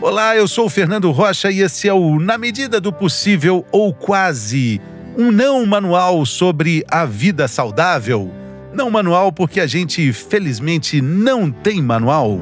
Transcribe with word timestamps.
Olá, 0.00 0.36
eu 0.36 0.46
sou 0.46 0.66
o 0.66 0.70
Fernando 0.70 1.10
Rocha 1.10 1.50
e 1.50 1.60
esse 1.60 1.88
é 1.88 1.92
o 1.92 2.20
Na 2.20 2.38
Medida 2.38 2.80
do 2.80 2.92
Possível 2.92 3.66
ou 3.72 3.92
Quase, 3.92 4.80
um 5.16 5.32
não 5.32 5.66
manual 5.66 6.24
sobre 6.24 6.84
a 6.88 7.04
vida 7.04 7.48
saudável. 7.48 8.32
Não 8.72 8.88
manual 8.92 9.32
porque 9.32 9.58
a 9.58 9.66
gente, 9.66 10.12
felizmente, 10.12 11.02
não 11.02 11.50
tem 11.50 11.82
manual. 11.82 12.38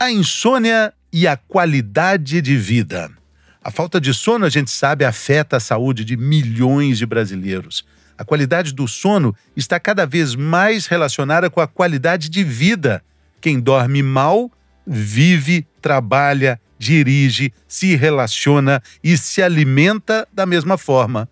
A 0.00 0.10
insônia 0.10 0.94
e 1.12 1.28
a 1.28 1.36
qualidade 1.36 2.40
de 2.40 2.56
vida. 2.56 3.10
A 3.62 3.70
falta 3.70 4.00
de 4.00 4.14
sono, 4.14 4.46
a 4.46 4.48
gente 4.48 4.70
sabe, 4.70 5.04
afeta 5.04 5.58
a 5.58 5.60
saúde 5.60 6.06
de 6.06 6.16
milhões 6.16 6.96
de 6.96 7.04
brasileiros. 7.04 7.84
A 8.18 8.24
qualidade 8.24 8.72
do 8.72 8.88
sono 8.88 9.34
está 9.56 9.78
cada 9.78 10.06
vez 10.06 10.34
mais 10.34 10.86
relacionada 10.86 11.50
com 11.50 11.60
a 11.60 11.66
qualidade 11.66 12.28
de 12.28 12.42
vida. 12.42 13.02
Quem 13.40 13.60
dorme 13.60 14.02
mal 14.02 14.50
vive, 14.86 15.66
trabalha, 15.82 16.60
dirige, 16.78 17.52
se 17.66 17.96
relaciona 17.96 18.82
e 19.02 19.16
se 19.18 19.42
alimenta 19.42 20.26
da 20.32 20.46
mesma 20.46 20.78
forma, 20.78 21.28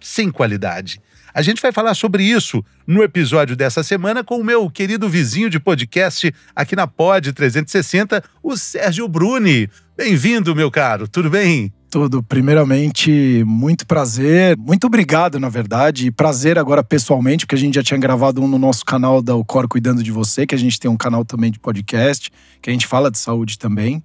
sem 0.00 0.30
qualidade. 0.30 1.00
A 1.34 1.40
gente 1.40 1.62
vai 1.62 1.72
falar 1.72 1.94
sobre 1.94 2.22
isso 2.22 2.64
no 2.86 3.02
episódio 3.02 3.56
dessa 3.56 3.82
semana 3.82 4.22
com 4.22 4.38
o 4.38 4.44
meu 4.44 4.70
querido 4.70 5.08
vizinho 5.08 5.48
de 5.48 5.58
podcast 5.58 6.32
aqui 6.54 6.76
na 6.76 6.86
Pod 6.86 7.32
360, 7.32 8.22
o 8.42 8.56
Sérgio 8.56 9.08
Bruni. 9.08 9.68
Bem-vindo, 9.96 10.54
meu 10.54 10.70
caro, 10.70 11.08
tudo 11.08 11.30
bem? 11.30 11.72
Tudo. 11.92 12.22
Primeiramente, 12.22 13.44
muito 13.46 13.86
prazer. 13.86 14.56
Muito 14.56 14.86
obrigado, 14.86 15.38
na 15.38 15.50
verdade. 15.50 16.06
E 16.06 16.10
prazer 16.10 16.58
agora 16.58 16.82
pessoalmente, 16.82 17.44
porque 17.44 17.54
a 17.54 17.58
gente 17.58 17.74
já 17.74 17.82
tinha 17.82 18.00
gravado 18.00 18.40
um 18.40 18.48
no 18.48 18.58
nosso 18.58 18.82
canal 18.82 19.20
da 19.20 19.36
O 19.36 19.44
Cor 19.44 19.68
Cuidando 19.68 20.02
de 20.02 20.10
Você, 20.10 20.46
que 20.46 20.54
a 20.54 20.58
gente 20.58 20.80
tem 20.80 20.90
um 20.90 20.96
canal 20.96 21.22
também 21.22 21.50
de 21.50 21.58
podcast, 21.58 22.32
que 22.62 22.70
a 22.70 22.72
gente 22.72 22.86
fala 22.86 23.10
de 23.10 23.18
saúde 23.18 23.58
também. 23.58 24.02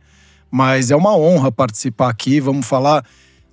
Mas 0.52 0.92
é 0.92 0.98
uma 0.98 1.16
honra 1.16 1.50
participar 1.50 2.10
aqui. 2.10 2.42
Vamos 2.42 2.68
falar 2.68 3.06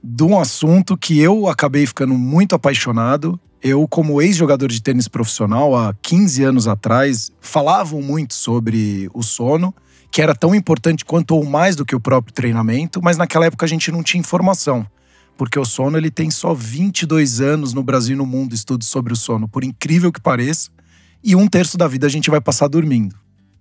de 0.02 0.24
um 0.24 0.36
assunto 0.36 0.96
que 0.96 1.20
eu 1.20 1.46
acabei 1.46 1.86
ficando 1.86 2.14
muito 2.14 2.56
apaixonado. 2.56 3.38
Eu, 3.62 3.86
como 3.86 4.20
ex-jogador 4.20 4.66
de 4.66 4.82
tênis 4.82 5.06
profissional, 5.06 5.76
há 5.76 5.94
15 6.02 6.42
anos 6.42 6.66
atrás, 6.66 7.30
falavam 7.40 8.02
muito 8.02 8.34
sobre 8.34 9.08
o 9.14 9.22
sono 9.22 9.72
que 10.14 10.22
era 10.22 10.32
tão 10.32 10.54
importante 10.54 11.04
quanto 11.04 11.34
ou 11.34 11.44
mais 11.44 11.74
do 11.74 11.84
que 11.84 11.96
o 11.96 11.98
próprio 11.98 12.32
treinamento, 12.32 13.02
mas 13.02 13.16
naquela 13.16 13.46
época 13.46 13.66
a 13.66 13.68
gente 13.68 13.90
não 13.90 14.00
tinha 14.00 14.20
informação. 14.20 14.86
Porque 15.36 15.58
o 15.58 15.64
sono 15.64 15.98
ele 15.98 16.08
tem 16.08 16.30
só 16.30 16.54
22 16.54 17.40
anos 17.40 17.74
no 17.74 17.82
Brasil 17.82 18.14
e 18.14 18.16
no 18.16 18.24
mundo 18.24 18.54
estudos 18.54 18.86
sobre 18.86 19.12
o 19.12 19.16
sono, 19.16 19.48
por 19.48 19.64
incrível 19.64 20.12
que 20.12 20.20
pareça, 20.20 20.70
e 21.20 21.34
um 21.34 21.48
terço 21.48 21.76
da 21.76 21.88
vida 21.88 22.06
a 22.06 22.08
gente 22.08 22.30
vai 22.30 22.40
passar 22.40 22.68
dormindo. 22.68 23.16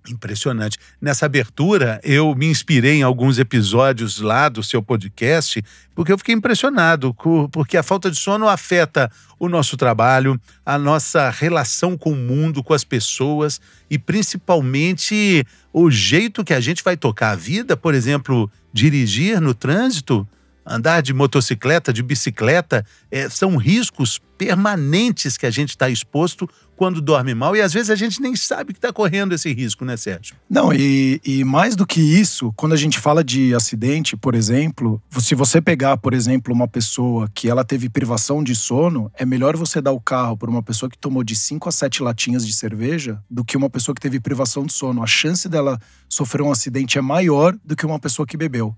Impressionante. 0.10 0.78
Nessa 1.02 1.26
abertura, 1.26 2.00
eu 2.04 2.36
me 2.36 2.48
inspirei 2.48 2.96
em 2.96 3.04
alguns 3.04 3.40
episódios 3.40 4.20
lá 4.20 4.50
do 4.50 4.62
seu 4.62 4.84
podcast, 4.84 5.64
porque 5.96 6.12
eu 6.12 6.18
fiquei 6.18 6.36
impressionado, 6.36 7.16
porque 7.52 7.78
a 7.78 7.84
falta 7.84 8.12
de 8.12 8.18
sono 8.18 8.50
afeta 8.50 9.10
o 9.40 9.48
nosso 9.48 9.78
trabalho, 9.78 10.40
a 10.66 10.78
nossa 10.78 11.30
relação 11.30 11.98
com 11.98 12.12
o 12.12 12.16
mundo, 12.16 12.62
com 12.62 12.74
as 12.74 12.84
pessoas 12.84 13.62
e 13.90 13.98
principalmente 13.98 15.46
o 15.72 15.90
jeito 15.90 16.44
que 16.44 16.54
a 16.54 16.60
gente 16.60 16.84
vai 16.84 16.98
tocar 16.98 17.32
a 17.32 17.36
vida, 17.36 17.78
por 17.78 17.94
exemplo, 17.94 18.52
dirigir 18.74 19.40
no 19.40 19.54
trânsito 19.54 20.28
andar 20.66 21.02
de 21.02 21.14
motocicleta, 21.14 21.92
de 21.92 22.02
bicicleta, 22.02 22.86
é, 23.12 23.30
são 23.30 23.58
riscos 23.58 24.20
permanentes 24.38 25.38
que 25.38 25.46
a 25.46 25.52
gente 25.52 25.70
está 25.70 25.90
exposto 25.90 26.50
quando 26.76 27.02
dorme 27.02 27.34
mal 27.34 27.56
e 27.56 27.62
às 27.62 27.72
vezes 27.72 27.90
a 27.90 27.96
gente 27.96 28.22
nem 28.22 28.36
sabe 28.36 28.74
que 28.74 28.80
está 28.80 28.92
correndo 28.92 29.34
esse 29.34 29.54
risco, 29.54 29.86
né, 29.86 29.96
Sérgio? 29.96 30.36
Não, 30.50 30.74
e, 30.74 31.22
e, 31.24 31.44
mais 31.44 31.76
do 31.76 31.86
que 31.86 32.02
isso, 32.02 32.52
quando 32.58 32.74
a 32.74 32.78
gente 32.78 33.00
fala 33.00 33.24
de 33.24 33.54
acidente, 33.54 34.18
por 34.18 34.36
exemplo, 34.36 35.02
se 35.20 35.36
você 35.36 35.62
pegar, 35.62 35.98
por 35.98 36.14
exemplo, 36.14 36.54
uma 36.54 36.68
pessoa 36.68 37.30
que 37.34 37.50
ela 37.50 37.64
teve 37.64 37.90
privação 37.90 38.44
de 38.44 38.56
sono, 38.56 39.12
é 39.16 39.26
melhor 39.26 39.56
você 39.56 39.80
dar 39.82 39.92
o 39.92 40.02
carro 40.02 40.36
para 40.36 40.50
uma 40.50 40.64
pessoa 40.64 40.90
que 40.90 40.98
tomou 40.98 41.24
de 41.24 41.36
5 41.36 41.70
a 41.70 41.72
7 41.72 42.04
latinhas 42.04 42.46
de 42.46 42.54
cerveja 42.54 43.22
do 43.30 43.46
que 43.46 43.56
uma 43.56 43.70
pessoa 43.70 43.96
que 43.96 44.02
teve 44.02 44.20
privação 44.20 44.66
de 44.66 44.74
sono. 44.74 45.04
A 45.04 45.08
chance 45.08 45.48
dela 45.48 45.80
sofrer 46.10 46.42
um 46.42 46.52
acidente 46.52 46.98
é 46.98 47.02
maior 47.02 47.56
do 47.64 47.76
que 47.76 47.86
uma 47.86 48.00
pessoa 48.00 48.26
que 48.26 48.36
bebeu. 48.36 48.76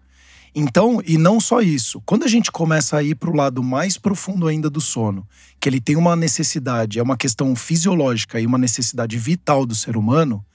Então, 0.58 1.02
e 1.06 1.18
não 1.18 1.38
só 1.42 1.60
isso, 1.60 2.02
quando 2.06 2.24
a 2.24 2.30
gente 2.30 2.50
começa 2.50 2.96
a 2.96 3.04
ir 3.04 3.16
para 3.16 3.30
o 3.30 3.36
lado 3.36 3.62
mais 3.62 3.98
profundo 3.98 4.48
ainda 4.48 4.70
do 4.70 4.80
sono, 4.80 5.28
que 5.60 5.68
ele 5.68 5.82
tem 5.82 5.98
uma 5.98 6.16
necessidade, 6.16 6.98
é 6.98 7.04
uma 7.04 7.18
questão 7.18 7.54
fisiológica 7.58 8.40
e 8.40 8.46
uma 8.46 8.58
necessidade 8.58 9.18
vital 9.18 9.66
do 9.66 9.76
ser 9.76 9.98
humano, 9.98 10.46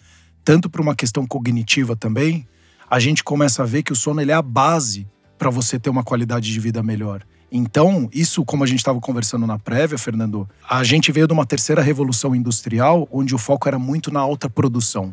tanto 0.43 0.71
para 0.71 0.81
uma 0.81 0.97
questão 0.97 1.27
cognitiva 1.27 1.95
também, 1.95 2.49
a 2.89 2.99
gente 2.99 3.23
começa 3.23 3.63
a 3.63 3.67
ver 3.67 3.83
que 3.83 3.93
o 3.93 3.97
sono 3.97 4.23
ele 4.23 4.33
é 4.33 4.35
a 4.35 4.41
base 4.41 5.07
para 5.39 5.51
você 5.51 5.79
ter 5.79 5.91
uma 5.91 6.03
qualidade 6.03 6.51
de 6.51 6.59
vida 6.59 6.83
melhor. 6.83 7.23
Então, 7.53 8.09
isso, 8.11 8.43
como 8.43 8.65
a 8.65 8.67
gente 8.67 8.79
estava 8.79 9.01
conversando 9.01 9.47
na 9.47 9.59
prévia, 9.59 9.99
Fernando, 9.99 10.49
a 10.67 10.83
gente 10.83 11.13
veio 11.13 11.27
de 11.27 11.33
uma 11.35 11.45
terceira 11.45 11.83
revolução 11.83 12.35
industrial, 12.35 13.07
onde 13.13 13.35
o 13.35 13.39
foco 13.39 13.69
era 13.69 13.79
muito 13.79 14.11
na 14.11 14.21
alta 14.21 14.49
produção. 14.49 15.13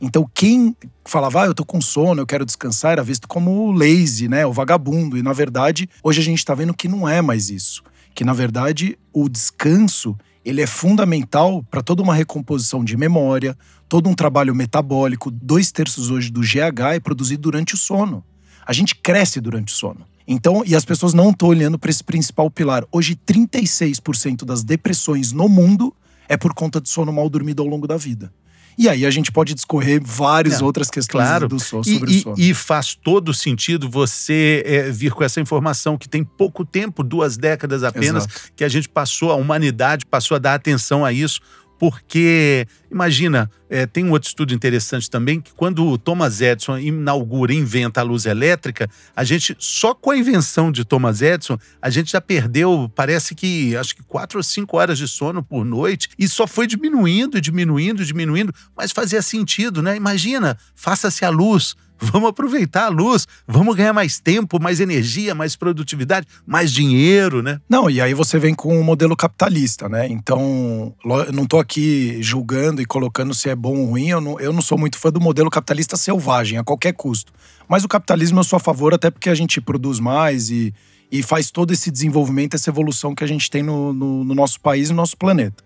Então, 0.00 0.28
quem 0.34 0.76
falava, 1.04 1.42
ah, 1.42 1.46
eu 1.46 1.54
tô 1.54 1.64
com 1.64 1.80
sono, 1.80 2.20
eu 2.20 2.26
quero 2.26 2.44
descansar, 2.44 2.92
era 2.92 3.02
visto 3.02 3.26
como 3.26 3.72
lazy, 3.72 4.28
né? 4.28 4.44
O 4.44 4.52
vagabundo. 4.52 5.16
E, 5.16 5.22
na 5.22 5.32
verdade, 5.32 5.88
hoje 6.02 6.20
a 6.20 6.24
gente 6.24 6.38
está 6.38 6.54
vendo 6.54 6.74
que 6.74 6.88
não 6.88 7.08
é 7.08 7.22
mais 7.22 7.48
isso. 7.48 7.82
Que, 8.14 8.24
na 8.24 8.32
verdade, 8.32 8.98
o 9.12 9.28
descanso 9.28 10.16
ele 10.44 10.62
é 10.62 10.66
fundamental 10.66 11.60
para 11.64 11.82
toda 11.82 12.02
uma 12.02 12.14
recomposição 12.14 12.84
de 12.84 12.96
memória, 12.96 13.58
todo 13.88 14.08
um 14.08 14.14
trabalho 14.14 14.54
metabólico. 14.54 15.28
Dois 15.28 15.72
terços 15.72 16.08
hoje 16.08 16.30
do 16.30 16.40
GH 16.40 16.94
é 16.94 17.00
produzido 17.00 17.42
durante 17.42 17.74
o 17.74 17.76
sono. 17.76 18.24
A 18.64 18.72
gente 18.72 18.94
cresce 18.94 19.40
durante 19.40 19.72
o 19.72 19.76
sono. 19.76 20.06
Então, 20.26 20.62
e 20.64 20.76
as 20.76 20.84
pessoas 20.84 21.14
não 21.14 21.30
estão 21.30 21.48
olhando 21.48 21.78
para 21.78 21.90
esse 21.90 22.02
principal 22.02 22.48
pilar. 22.48 22.84
Hoje, 22.92 23.16
36% 23.16 24.44
das 24.44 24.62
depressões 24.62 25.32
no 25.32 25.48
mundo 25.48 25.92
é 26.28 26.36
por 26.36 26.54
conta 26.54 26.80
de 26.80 26.88
sono 26.88 27.12
mal 27.12 27.28
dormido 27.28 27.62
ao 27.62 27.68
longo 27.68 27.86
da 27.88 27.96
vida. 27.96 28.32
E 28.78 28.88
aí 28.88 29.06
a 29.06 29.10
gente 29.10 29.32
pode 29.32 29.54
discorrer 29.54 30.00
várias 30.04 30.60
é, 30.60 30.64
outras 30.64 30.90
questões 30.90 31.24
claro. 31.24 31.48
do 31.48 31.58
sono, 31.58 31.84
sobre 31.84 32.12
e, 32.12 32.18
o 32.18 32.22
sono. 32.22 32.34
E, 32.38 32.54
faz 32.54 32.94
todo 32.94 33.32
sentido 33.32 33.88
você 33.88 34.62
é, 34.66 34.90
vir 34.90 35.12
com 35.12 35.24
essa 35.24 35.40
informação 35.40 35.96
que 35.96 36.08
tem 36.08 36.22
pouco 36.22 36.64
tempo, 36.64 37.02
duas 37.02 37.36
décadas 37.36 37.82
apenas, 37.82 38.24
Exato. 38.24 38.52
que 38.54 38.64
a 38.64 38.68
gente 38.68 38.88
passou, 38.88 39.30
a 39.30 39.34
humanidade 39.34 40.04
passou 40.04 40.34
a 40.34 40.38
dar 40.38 40.54
atenção 40.54 41.04
a 41.04 41.12
isso 41.12 41.40
porque 41.78 42.66
imagina, 42.90 43.50
é, 43.68 43.86
tem 43.86 44.04
um 44.04 44.12
outro 44.12 44.28
estudo 44.28 44.54
interessante 44.54 45.10
também 45.10 45.40
que 45.40 45.52
quando 45.52 45.86
o 45.86 45.98
Thomas 45.98 46.40
Edison 46.40 46.78
inaugura, 46.78 47.52
inventa 47.52 48.00
a 48.00 48.04
luz 48.04 48.26
elétrica, 48.26 48.88
a 49.14 49.24
gente 49.24 49.56
só 49.58 49.94
com 49.94 50.10
a 50.10 50.16
invenção 50.16 50.70
de 50.70 50.84
Thomas 50.84 51.22
Edison 51.22 51.58
a 51.80 51.90
gente 51.90 52.12
já 52.12 52.20
perdeu, 52.20 52.90
parece 52.94 53.34
que 53.34 53.76
acho 53.76 53.96
que 53.96 54.02
quatro 54.02 54.38
ou 54.38 54.42
cinco 54.42 54.76
horas 54.76 54.98
de 54.98 55.08
sono 55.08 55.42
por 55.42 55.64
noite 55.64 56.08
e 56.18 56.28
só 56.28 56.46
foi 56.46 56.66
diminuindo, 56.66 57.40
diminuindo, 57.40 58.04
diminuindo, 58.04 58.52
mas 58.76 58.92
fazia 58.92 59.22
sentido, 59.22 59.82
né? 59.82 59.96
Imagina, 59.96 60.56
faça-se 60.74 61.24
a 61.24 61.30
luz 61.30 61.76
Vamos 61.98 62.28
aproveitar 62.28 62.86
a 62.86 62.88
luz, 62.88 63.26
vamos 63.48 63.74
ganhar 63.74 63.92
mais 63.92 64.20
tempo, 64.20 64.60
mais 64.60 64.80
energia, 64.80 65.34
mais 65.34 65.56
produtividade, 65.56 66.26
mais 66.46 66.70
dinheiro, 66.70 67.42
né? 67.42 67.60
Não, 67.68 67.88
e 67.88 68.00
aí 68.00 68.12
você 68.12 68.38
vem 68.38 68.54
com 68.54 68.76
o 68.76 68.80
um 68.80 68.84
modelo 68.84 69.16
capitalista, 69.16 69.88
né? 69.88 70.06
Então, 70.06 70.94
não 71.32 71.46
tô 71.46 71.58
aqui 71.58 72.18
julgando 72.22 72.82
e 72.82 72.84
colocando 72.84 73.34
se 73.34 73.48
é 73.48 73.55
bom 73.56 73.76
ou 73.76 73.86
ruim, 73.86 74.08
eu 74.08 74.20
não, 74.20 74.38
eu 74.38 74.52
não 74.52 74.62
sou 74.62 74.78
muito 74.78 74.98
fã 74.98 75.10
do 75.10 75.20
modelo 75.20 75.50
capitalista 75.50 75.96
selvagem, 75.96 76.58
a 76.58 76.64
qualquer 76.64 76.92
custo. 76.92 77.32
Mas 77.68 77.82
o 77.84 77.88
capitalismo 77.88 78.38
eu 78.38 78.44
sou 78.44 78.58
a 78.58 78.60
favor, 78.60 78.94
até 78.94 79.10
porque 79.10 79.28
a 79.28 79.34
gente 79.34 79.60
produz 79.60 79.98
mais 79.98 80.50
e, 80.50 80.72
e 81.10 81.22
faz 81.22 81.50
todo 81.50 81.72
esse 81.72 81.90
desenvolvimento, 81.90 82.54
essa 82.54 82.70
evolução 82.70 83.14
que 83.14 83.24
a 83.24 83.26
gente 83.26 83.50
tem 83.50 83.62
no, 83.62 83.92
no, 83.92 84.24
no 84.24 84.34
nosso 84.34 84.60
país 84.60 84.88
e 84.88 84.92
no 84.92 84.98
nosso 84.98 85.16
planeta. 85.16 85.64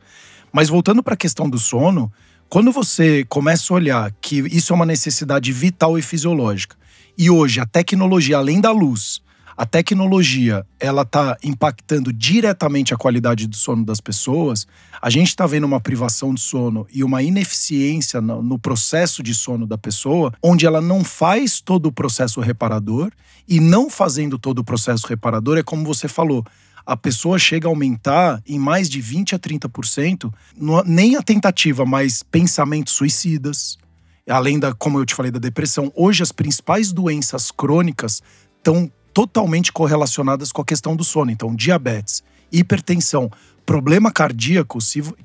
Mas 0.53 0.69
voltando 0.69 1.03
para 1.03 1.15
a 1.15 1.17
questão 1.17 1.49
do 1.49 1.59
sono, 1.59 2.11
quando 2.49 2.73
você 2.73 3.25
começa 3.29 3.73
a 3.73 3.77
olhar 3.77 4.13
que 4.21 4.39
isso 4.55 4.73
é 4.73 4.77
uma 4.77 4.87
necessidade 4.87 5.53
vital 5.53 5.99
e 5.99 6.03
fisiológica, 6.03 6.77
e 7.17 7.31
hoje 7.31 7.61
a 7.61 7.67
tecnologia, 7.67 8.39
além 8.39 8.61
da 8.61 8.73
luz, 8.73 9.21
a 9.61 9.67
tecnologia 9.67 10.65
ela 10.81 11.03
está 11.03 11.37
impactando 11.45 12.15
diretamente 12.15 12.95
a 12.95 12.97
qualidade 12.97 13.47
do 13.47 13.55
sono 13.55 13.85
das 13.85 14.01
pessoas, 14.01 14.67
a 15.03 15.11
gente 15.11 15.29
está 15.29 15.47
vendo 15.47 15.65
uma 15.65 15.79
privação 15.79 16.33
de 16.33 16.41
sono 16.41 16.87
e 16.91 17.05
uma 17.05 17.23
ineficiência 17.23 18.23
no, 18.23 18.43
no, 18.43 18.59
processo 18.59 19.23
de 19.23 19.35
sono 19.35 19.67
da 19.67 19.77
pessoa, 19.77 20.33
onde 20.43 20.65
ela 20.65 20.81
não 20.81 21.05
faz 21.05 21.61
todo 21.61 21.85
o 21.85 21.93
processo 21.93 22.41
reparador 22.41 23.13
e 23.47 23.61
não 23.61 23.91
fazendo 23.91 24.39
todo 24.39 24.61
o 24.61 24.65
processo 24.65 25.07
reparador 25.07 25.59
é 25.59 25.63
como 25.63 25.85
você 25.85 26.09
falou, 26.09 26.43
a 26.87 26.97
pessoa 26.97 27.39
chega 27.39 27.69
a 27.69 27.71
aumentar 27.71 28.43
em 28.47 28.59
mais 28.59 28.89
de 28.89 28.99
20 28.99 29.35
a 29.35 29.39
30%, 29.39 30.33
nem 30.87 31.17
a 31.17 31.23
tentativa, 31.23 31.85
mas 31.85 32.23
pensamentos 32.23 32.95
suicidas, 32.95 33.77
além 34.27 34.59
da, 34.59 34.73
como 34.73 34.99
eu 34.99 35.05
te 35.05 35.15
falei, 35.15 35.31
da 35.31 35.39
depressão. 35.39 35.93
Hoje, 35.95 36.23
as 36.23 36.33
principais 36.33 36.93
doenças 36.93 37.51
crônicas 37.51 38.23
estão 38.57 38.91
totalmente 39.13 39.73
correlacionadas 39.73 40.53
com 40.53 40.63
a 40.63 40.65
questão 40.65 40.95
do 40.97 41.05
sono. 41.05 41.31
Então, 41.31 41.55
diabetes, 41.55 42.23
hipertensão, 42.53 43.31
problema 43.65 44.11
cardíaco, 44.11 44.79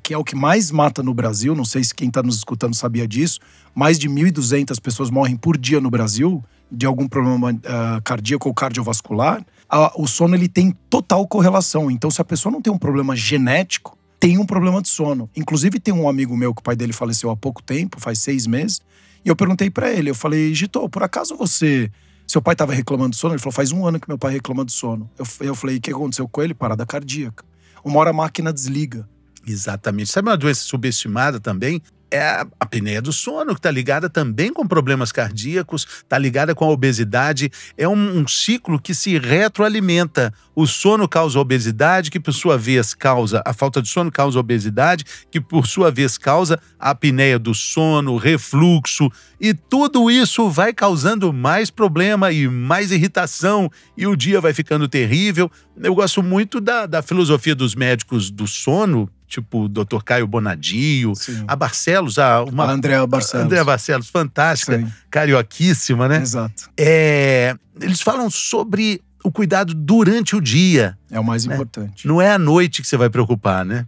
que 0.04 0.14
é 0.14 0.18
o 0.18 0.24
que 0.24 0.36
mais 0.36 0.70
mata 0.70 1.02
no 1.02 1.14
Brasil, 1.14 1.56
não 1.56 1.66
sei 1.66 1.84
se 1.84 1.96
quem 1.96 2.10
está 2.10 2.22
nos 2.22 2.38
escutando 2.38 2.76
sabia 2.76 3.08
disso, 3.08 3.40
mais 3.74 3.98
de 3.98 4.08
1.200 4.08 4.80
pessoas 4.80 5.10
morrem 5.10 5.36
por 5.36 5.58
dia 5.58 5.82
no 5.82 5.90
Brasil 5.90 6.44
de 6.72 6.86
algum 6.86 7.08
problema 7.08 7.52
uh, 7.52 8.02
cardíaco 8.04 8.48
ou 8.48 8.54
cardiovascular. 8.54 9.42
Uh, 9.42 10.02
o 10.02 10.08
sono 10.08 10.36
ele 10.36 10.48
tem 10.48 10.76
total 10.90 11.28
correlação. 11.28 11.90
Então, 11.90 12.12
se 12.12 12.22
a 12.22 12.26
pessoa 12.26 12.52
não 12.52 12.62
tem 12.62 12.72
um 12.72 12.78
problema 12.78 13.16
genético, 13.16 13.98
tem 14.20 14.38
um 14.38 14.46
problema 14.46 14.82
de 14.82 14.90
sono. 14.90 15.30
Inclusive, 15.36 15.80
tem 15.80 15.94
um 15.94 16.10
amigo 16.10 16.36
meu 16.36 16.54
que 16.54 16.60
o 16.60 16.64
pai 16.64 16.76
dele 16.76 16.94
faleceu 16.94 17.30
há 17.30 17.36
pouco 17.36 17.62
tempo, 17.62 18.00
faz 18.00 18.20
seis 18.20 18.48
meses, 18.48 18.82
e 19.24 19.30
eu 19.30 19.36
perguntei 19.36 19.70
para 19.70 19.92
ele, 19.92 20.12
eu 20.12 20.16
falei, 20.16 20.54
Gito, 20.54 20.88
por 20.90 21.02
acaso 21.02 21.36
você 21.36 21.90
seu 22.28 22.42
pai 22.42 22.54
estava 22.54 22.74
reclamando 22.74 23.12
de 23.12 23.18
sono? 23.18 23.34
Ele 23.34 23.42
falou: 23.42 23.54
faz 23.54 23.72
um 23.72 23.86
ano 23.86 24.00
que 24.00 24.08
meu 24.08 24.18
pai 24.18 24.34
reclama 24.34 24.66
de 24.66 24.72
sono. 24.72 25.10
Eu, 25.18 25.26
eu 25.42 25.56
falei: 25.56 25.78
o 25.78 25.82
que 25.82 25.92
aconteceu 25.92 26.28
com 26.28 26.42
ele? 26.42 26.54
Parada 26.54 26.86
cardíaca. 26.86 27.44
Uma 27.84 28.00
hora 28.00 28.10
a 28.10 28.14
máquina 28.14 28.52
desliga. 28.52 29.08
Exatamente. 29.48 30.10
Sabe 30.10 30.30
uma 30.30 30.38
doença 30.38 30.62
subestimada 30.62 31.40
também? 31.40 31.82
É 32.16 32.22
a 32.22 32.48
apneia 32.60 33.02
do 33.02 33.12
sono, 33.12 33.54
que 33.54 33.60
está 33.60 33.70
ligada 33.70 34.10
também 34.10 34.54
com 34.54 34.66
problemas 34.66 35.12
cardíacos, 35.12 35.86
está 35.98 36.18
ligada 36.18 36.56
com 36.56 36.64
a 36.64 36.70
obesidade. 36.70 37.52
É 37.78 37.88
um, 37.88 38.20
um, 38.20 38.28
ciclo 38.28 38.80
que 38.80 38.96
se 38.96 39.20
retroalimenta. 39.20 40.34
O 40.56 40.66
sono 40.66 41.10
causa 41.10 41.38
obesidade, 41.38 42.10
que 42.10 42.20
por 42.20 42.34
sua 42.34 42.58
vez 42.58 42.94
causa 42.94 43.42
a 43.46 43.52
falta 43.52 43.82
de 43.82 43.90
sono 43.90 44.10
causa 44.10 44.40
obesidade, 44.40 45.04
que 45.30 45.42
por 45.42 45.68
sua 45.68 45.92
vez 45.92 46.18
causa 46.18 46.58
a 46.80 46.92
apneia 46.92 47.38
do 47.38 47.54
sono, 47.54 48.16
refluxo, 48.16 49.12
e 49.40 49.54
tudo 49.54 50.10
isso 50.10 50.50
vai 50.50 50.74
causando 50.74 51.34
mais 51.34 51.70
problema 51.70 52.32
e 52.32 52.48
mais 52.48 52.92
irritação, 52.92 53.70
e 53.98 54.08
o 54.08 54.16
dia 54.16 54.40
vai 54.40 54.54
ficando 54.54 54.88
terrível. 54.88 55.52
Eu 55.82 55.96
gosto 55.96 56.24
muito 56.24 56.62
da, 56.62 56.86
da 56.86 57.02
filosofia 57.02 57.56
dos 57.56 57.76
médicos 57.76 58.30
do 58.32 58.48
sono, 58.48 59.10
tipo 59.28 59.64
o 59.64 59.70
Dr. 59.70 60.02
Caio 60.04 60.28
Bonadio, 60.28 61.16
Sim. 61.16 61.44
a 61.48 61.56
Barcelos, 61.56 62.18
a, 62.18 62.44
uma, 62.44 62.66
a 62.66 62.72
Andrea 62.72 63.06
Barcelos. 63.06 63.46
Andrea 63.46 63.64
Barcelos, 63.64 64.10
fantástica, 64.10 64.80
Sim. 64.80 64.88
carioquíssima, 65.10 66.08
né? 66.08 66.22
Exato. 66.22 66.70
É, 66.78 67.56
eles 67.82 68.02
falam 68.02 68.30
sobre 68.30 69.02
o 69.24 69.32
cuidado 69.32 69.74
durante 69.74 70.36
o 70.36 70.42
dia. 70.42 70.98
É 71.10 71.20
o 71.20 71.24
mais 71.24 71.46
né? 71.46 71.56
importante. 71.56 72.08
Não 72.08 72.22
é 72.22 72.32
à 72.32 72.38
noite 72.38 72.82
que 72.82 72.88
você 72.88 72.96
vai 72.96 73.10
preocupar, 73.10 73.66
né? 73.66 73.86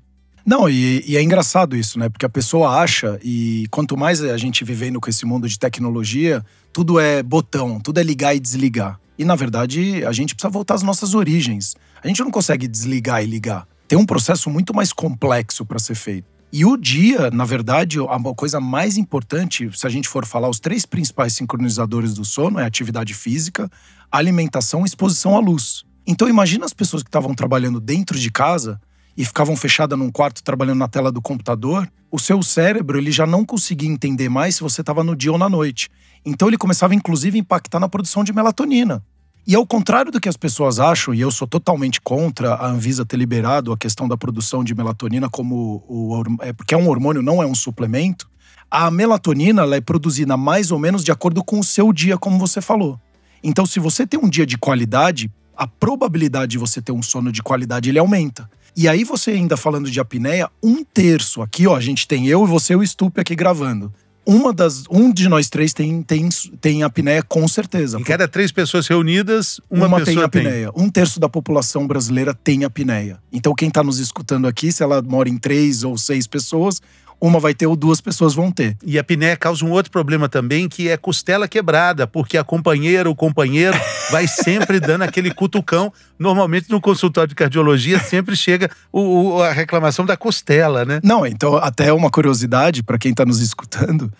Não, 0.47 0.69
e, 0.69 1.03
e, 1.05 1.17
é 1.17 1.21
engraçado 1.21 1.75
isso, 1.75 1.99
né? 1.99 2.07
Porque 2.07 2.25
a 2.25 2.29
pessoa 2.29 2.79
acha, 2.79 3.19
e 3.21 3.67
quanto 3.69 3.97
mais 3.97 4.23
a 4.23 4.37
gente 4.37 4.63
vivendo 4.63 4.99
com 4.99 5.09
esse 5.09 5.25
mundo 5.25 5.47
de 5.47 5.59
tecnologia, 5.59 6.43
tudo 6.71 6.99
é 6.99 7.21
botão, 7.21 7.81
tudo 7.81 7.99
é 7.99 8.03
ligar 8.03 8.33
e 8.33 8.39
desligar. 8.39 8.97
E 9.17 9.25
na 9.25 9.35
verdade, 9.35 10.05
a 10.05 10.11
gente 10.11 10.35
precisa 10.35 10.51
voltar 10.51 10.75
às 10.75 10.83
nossas 10.83 11.13
origens. 11.13 11.75
A 12.03 12.07
gente 12.07 12.21
não 12.21 12.31
consegue 12.31 12.67
desligar 12.67 13.23
e 13.23 13.25
ligar 13.25 13.67
tem 13.87 13.97
um 13.97 14.05
processo 14.05 14.49
muito 14.49 14.73
mais 14.73 14.91
complexo 14.91 15.65
para 15.65 15.79
ser 15.79 15.95
feito. 15.95 16.27
E 16.51 16.65
o 16.65 16.77
dia, 16.77 17.29
na 17.31 17.45
verdade, 17.45 17.99
a 17.99 18.35
coisa 18.35 18.59
mais 18.59 18.97
importante, 18.97 19.69
se 19.77 19.85
a 19.85 19.89
gente 19.89 20.07
for 20.07 20.25
falar 20.25 20.49
os 20.49 20.59
três 20.59 20.85
principais 20.85 21.33
sincronizadores 21.33 22.13
do 22.13 22.23
sono, 22.23 22.59
é 22.59 22.65
atividade 22.65 23.13
física, 23.13 23.69
alimentação 24.11 24.81
e 24.81 24.85
exposição 24.85 25.35
à 25.35 25.39
luz. 25.39 25.83
Então 26.05 26.27
imagina 26.27 26.65
as 26.65 26.73
pessoas 26.73 27.03
que 27.03 27.09
estavam 27.09 27.33
trabalhando 27.33 27.79
dentro 27.79 28.17
de 28.17 28.31
casa 28.31 28.79
e 29.17 29.25
ficavam 29.25 29.55
fechadas 29.55 29.97
num 29.97 30.11
quarto 30.11 30.43
trabalhando 30.43 30.77
na 30.77 30.87
tela 30.87 31.11
do 31.11 31.21
computador, 31.21 31.89
o 32.11 32.19
seu 32.19 32.41
cérebro 32.43 32.99
ele 32.99 33.11
já 33.11 33.25
não 33.25 33.43
conseguia 33.43 33.89
entender 33.89 34.29
mais 34.29 34.55
se 34.55 34.61
você 34.61 34.81
estava 34.81 35.03
no 35.03 35.15
dia 35.15 35.31
ou 35.31 35.37
na 35.37 35.49
noite. 35.49 35.89
Então 36.23 36.47
ele 36.47 36.57
começava 36.57 36.93
inclusive 36.93 37.37
a 37.37 37.41
impactar 37.41 37.79
na 37.79 37.89
produção 37.89 38.23
de 38.23 38.31
melatonina. 38.31 39.03
E 39.45 39.55
ao 39.55 39.65
contrário 39.65 40.11
do 40.11 40.19
que 40.19 40.27
as 40.27 40.35
pessoas 40.35 40.77
acham, 40.77 41.13
e 41.13 41.21
eu 41.21 41.31
sou 41.31 41.47
totalmente 41.47 42.01
contra 42.01 42.53
a 42.53 42.67
Anvisa 42.67 43.05
ter 43.05 43.15
liberado 43.15 43.71
a 43.71 43.77
questão 43.77 44.07
da 44.07 44.17
produção 44.17 44.61
de 44.63 44.75
melatonina 44.75 45.29
como 45.29 45.83
o, 45.87 46.21
é, 46.41 46.51
porque 46.51 46.75
é 46.75 46.77
um 46.77 46.89
hormônio, 46.89 47.21
não 47.21 47.41
é 47.41 47.45
um 47.45 47.55
suplemento. 47.55 48.29
A 48.69 48.91
melatonina 48.91 49.61
ela 49.61 49.77
é 49.77 49.81
produzida 49.81 50.35
mais 50.35 50.69
ou 50.69 50.77
menos 50.77 51.01
de 51.01 51.13
acordo 51.13 51.41
com 51.43 51.59
o 51.59 51.63
seu 51.63 51.93
dia, 51.93 52.17
como 52.17 52.37
você 52.37 52.59
falou. 52.59 52.99
Então, 53.41 53.65
se 53.65 53.79
você 53.79 54.05
tem 54.05 54.19
um 54.19 54.27
dia 54.27 54.45
de 54.45 54.57
qualidade, 54.57 55.31
a 55.55 55.65
probabilidade 55.65 56.51
de 56.51 56.57
você 56.57 56.81
ter 56.81 56.91
um 56.91 57.01
sono 57.01 57.31
de 57.31 57.41
qualidade 57.41 57.89
ele 57.89 57.99
aumenta. 57.99 58.49
E 58.77 58.87
aí, 58.87 59.03
você 59.03 59.31
ainda 59.31 59.57
falando 59.57 59.89
de 59.89 59.99
apneia, 59.99 60.51
um 60.61 60.83
terço 60.83 61.41
aqui, 61.41 61.65
ó, 61.65 61.75
a 61.75 61.81
gente 61.81 62.07
tem 62.07 62.27
eu 62.27 62.43
e 62.45 62.47
você 62.47 62.75
o 62.75 62.85
Stupe 62.85 63.19
aqui 63.19 63.35
gravando 63.35 63.91
uma 64.27 64.51
das, 64.51 64.83
um 64.91 65.11
de 65.11 65.29
nós 65.29 65.49
três 65.49 65.73
tem, 65.73 66.03
tem, 66.03 66.27
tem 66.59 66.83
apneia 66.83 67.23
com 67.23 67.47
certeza. 67.47 67.97
Em 67.97 68.03
cada 68.03 68.27
três 68.27 68.51
pessoas 68.51 68.85
reunidas, 68.85 69.61
uma, 69.71 69.87
uma 69.87 69.99
pessoa 69.99 70.15
tem 70.15 70.41
apneia. 70.43 70.71
Tem. 70.73 70.83
Um 70.83 70.89
terço 70.89 71.17
da 71.17 71.29
população 71.29 71.87
brasileira 71.87 72.33
tem 72.33 72.65
apneia. 72.65 73.19
Então 73.31 73.55
quem 73.55 73.69
está 73.69 73.81
nos 73.81 73.99
escutando 73.99 74.45
aqui, 74.45 74.69
se 74.69 74.83
ela 74.83 75.01
mora 75.01 75.29
em 75.29 75.37
três 75.37 75.85
ou 75.85 75.97
seis 75.97 76.27
pessoas, 76.27 76.81
uma 77.19 77.39
vai 77.39 77.53
ter 77.53 77.67
ou 77.67 77.75
duas 77.75 77.99
pessoas 77.99 78.33
vão 78.33 78.51
ter. 78.51 78.77
E 78.83 78.97
a 78.97 79.01
apneia 79.01 79.35
causa 79.35 79.65
um 79.65 79.71
outro 79.71 79.91
problema 79.91 80.29
também, 80.29 80.69
que 80.69 80.87
é 80.87 80.97
costela 80.97 81.47
quebrada, 81.47 82.05
porque 82.05 82.37
a 82.37 82.43
companheira 82.43 83.09
ou 83.09 83.15
companheiro 83.15 83.77
vai 84.11 84.27
sempre 84.27 84.79
dando 84.79 85.03
aquele 85.03 85.33
cutucão. 85.33 85.91
Normalmente 86.17 86.69
no 86.69 86.79
consultório 86.79 87.29
de 87.29 87.35
cardiologia 87.35 87.99
sempre 87.99 88.35
chega 88.35 88.69
o, 88.91 89.35
o, 89.35 89.43
a 89.43 89.51
reclamação 89.51 90.05
da 90.05 90.15
costela, 90.15 90.85
né? 90.85 90.99
Não, 91.03 91.25
então 91.25 91.57
até 91.57 91.91
uma 91.91 92.09
curiosidade 92.09 92.83
para 92.83 92.97
quem 92.97 93.11
está 93.11 93.25
nos 93.25 93.41
escutando, 93.41 94.11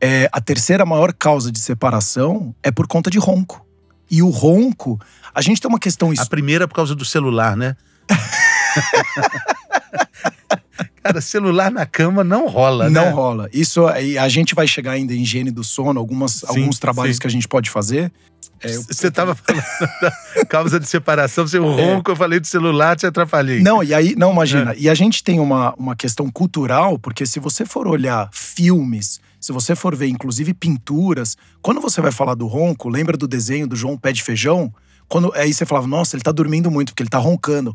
é 0.00 0.28
a 0.32 0.40
terceira 0.40 0.84
maior 0.84 1.12
causa 1.12 1.52
de 1.52 1.58
separação 1.58 2.54
é 2.62 2.70
por 2.70 2.86
conta 2.86 3.10
de 3.10 3.18
ronco. 3.18 3.64
E 4.10 4.22
o 4.22 4.30
ronco, 4.30 5.00
a 5.34 5.42
gente 5.42 5.60
tem 5.60 5.68
uma 5.68 5.80
questão... 5.80 6.12
A 6.16 6.26
primeira 6.26 6.64
é 6.64 6.66
por 6.66 6.74
causa 6.74 6.94
do 6.94 7.04
celular, 7.04 7.56
né? 7.56 7.76
Cara, 11.02 11.20
celular 11.20 11.70
na 11.70 11.86
cama 11.86 12.24
não 12.24 12.48
rola, 12.48 12.90
não 12.90 13.02
né? 13.02 13.10
Não 13.10 13.16
rola. 13.16 13.48
Isso 13.52 13.86
a 13.86 14.28
gente 14.28 14.54
vai 14.54 14.66
chegar 14.66 14.92
ainda 14.92 15.14
em 15.14 15.22
higiene 15.22 15.50
do 15.50 15.62
sono, 15.62 15.98
algumas, 15.98 16.32
sim, 16.32 16.46
alguns 16.46 16.78
trabalhos 16.78 17.16
sim. 17.16 17.20
que 17.20 17.26
a 17.26 17.30
gente 17.30 17.46
pode 17.48 17.70
fazer. 17.70 18.12
É, 18.60 18.72
você 18.72 19.08
estava 19.08 19.34
falando 19.34 19.64
da 20.00 20.44
causa 20.48 20.80
de 20.80 20.88
separação, 20.88 21.46
você 21.46 21.58
é. 21.58 21.60
ronco, 21.60 22.10
eu 22.10 22.16
falei 22.16 22.40
do 22.40 22.46
celular, 22.46 22.96
te 22.96 23.06
atrapalhei. 23.06 23.60
Não, 23.60 23.82
e 23.82 23.92
aí, 23.92 24.14
não, 24.16 24.32
imagina. 24.32 24.72
É. 24.72 24.76
E 24.78 24.88
a 24.88 24.94
gente 24.94 25.22
tem 25.22 25.38
uma, 25.40 25.74
uma 25.74 25.94
questão 25.94 26.30
cultural, 26.30 26.98
porque 26.98 27.26
se 27.26 27.38
você 27.38 27.64
for 27.64 27.86
olhar 27.86 28.28
filmes, 28.32 29.20
se 29.40 29.52
você 29.52 29.76
for 29.76 29.94
ver, 29.94 30.08
inclusive, 30.08 30.54
pinturas, 30.54 31.36
quando 31.62 31.80
você 31.80 32.00
vai 32.00 32.10
falar 32.10 32.34
do 32.34 32.46
ronco, 32.46 32.88
lembra 32.88 33.16
do 33.16 33.28
desenho 33.28 33.66
do 33.66 33.76
João 33.76 33.96
Pé 33.96 34.12
de 34.12 34.22
Feijão? 34.22 34.72
Quando, 35.08 35.32
aí 35.36 35.52
você 35.52 35.64
falava, 35.64 35.86
nossa, 35.86 36.16
ele 36.16 36.22
tá 36.22 36.32
dormindo 36.32 36.70
muito, 36.70 36.88
porque 36.88 37.02
ele 37.02 37.10
tá 37.10 37.18
roncando. 37.18 37.72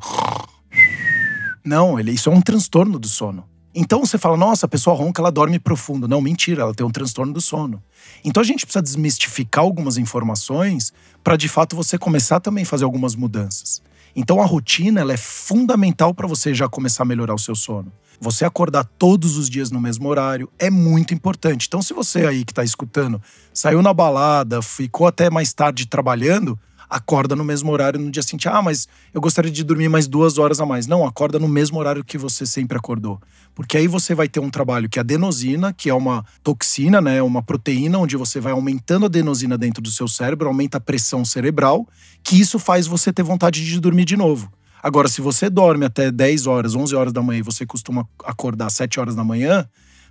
Não, 1.63 1.99
ele, 1.99 2.11
isso 2.11 2.29
é 2.29 2.33
um 2.33 2.41
transtorno 2.41 2.97
do 2.97 3.07
sono. 3.07 3.45
Então 3.73 4.05
você 4.05 4.17
fala, 4.17 4.35
nossa, 4.35 4.65
a 4.65 4.69
pessoa 4.69 4.95
ronca, 4.95 5.21
ela 5.21 5.31
dorme 5.31 5.57
profundo. 5.57 6.07
Não, 6.07 6.19
mentira, 6.19 6.63
ela 6.63 6.73
tem 6.73 6.85
um 6.85 6.91
transtorno 6.91 7.31
do 7.31 7.39
sono. 7.39 7.81
Então 8.23 8.41
a 8.41 8.45
gente 8.45 8.65
precisa 8.65 8.81
desmistificar 8.81 9.63
algumas 9.63 9.97
informações 9.97 10.91
para 11.23 11.37
de 11.37 11.47
fato 11.47 11.75
você 11.75 11.97
começar 11.97 12.41
também 12.41 12.63
a 12.63 12.67
fazer 12.67 12.83
algumas 12.83 13.15
mudanças. 13.15 13.81
Então 14.13 14.41
a 14.41 14.45
rotina 14.45 14.99
ela 14.99 15.13
é 15.13 15.17
fundamental 15.17 16.13
para 16.13 16.27
você 16.27 16.53
já 16.53 16.67
começar 16.67 17.03
a 17.03 17.05
melhorar 17.05 17.33
o 17.33 17.39
seu 17.39 17.55
sono. 17.55 17.91
Você 18.19 18.43
acordar 18.43 18.83
todos 18.83 19.37
os 19.37 19.49
dias 19.49 19.71
no 19.71 19.79
mesmo 19.79 20.07
horário 20.09 20.49
é 20.59 20.69
muito 20.69 21.13
importante. 21.13 21.67
Então 21.67 21.81
se 21.81 21.93
você 21.93 22.25
aí 22.25 22.43
que 22.43 22.51
está 22.51 22.63
escutando 22.63 23.21
saiu 23.53 23.81
na 23.81 23.93
balada, 23.93 24.61
ficou 24.61 25.07
até 25.07 25.29
mais 25.29 25.53
tarde 25.53 25.87
trabalhando, 25.87 26.59
acorda 26.91 27.37
no 27.37 27.43
mesmo 27.45 27.71
horário 27.71 27.97
no 27.97 28.11
dia 28.11 28.21
seguinte. 28.21 28.49
Ah, 28.49 28.61
mas 28.61 28.85
eu 29.13 29.21
gostaria 29.21 29.49
de 29.49 29.63
dormir 29.63 29.87
mais 29.87 30.07
duas 30.07 30.37
horas 30.37 30.59
a 30.59 30.65
mais. 30.65 30.87
Não, 30.87 31.05
acorda 31.05 31.39
no 31.39 31.47
mesmo 31.47 31.79
horário 31.79 32.03
que 32.03 32.17
você 32.17 32.45
sempre 32.45 32.77
acordou. 32.77 33.17
Porque 33.55 33.77
aí 33.77 33.87
você 33.87 34.13
vai 34.13 34.27
ter 34.27 34.41
um 34.41 34.49
trabalho 34.49 34.89
que 34.89 34.99
é 34.99 35.01
adenosina, 35.01 35.71
que 35.71 35.89
é 35.89 35.93
uma 35.93 36.25
toxina, 36.43 36.99
né? 36.99 37.21
Uma 37.21 37.41
proteína 37.41 37.97
onde 37.97 38.17
você 38.17 38.41
vai 38.41 38.51
aumentando 38.51 39.03
a 39.03 39.05
adenosina 39.05 39.57
dentro 39.57 39.81
do 39.81 39.89
seu 39.89 40.07
cérebro, 40.07 40.49
aumenta 40.49 40.77
a 40.77 40.81
pressão 40.81 41.23
cerebral, 41.23 41.87
que 42.21 42.39
isso 42.39 42.59
faz 42.59 42.87
você 42.87 43.13
ter 43.13 43.23
vontade 43.23 43.65
de 43.65 43.79
dormir 43.79 44.03
de 44.03 44.17
novo. 44.17 44.51
Agora, 44.83 45.07
se 45.07 45.21
você 45.21 45.49
dorme 45.49 45.85
até 45.85 46.11
10 46.11 46.45
horas, 46.45 46.75
11 46.75 46.93
horas 46.95 47.13
da 47.13 47.21
manhã 47.21 47.39
e 47.39 47.43
você 47.43 47.65
costuma 47.65 48.05
acordar 48.25 48.65
às 48.65 48.73
7 48.73 48.99
horas 48.99 49.15
da 49.15 49.23
manhã, 49.23 49.65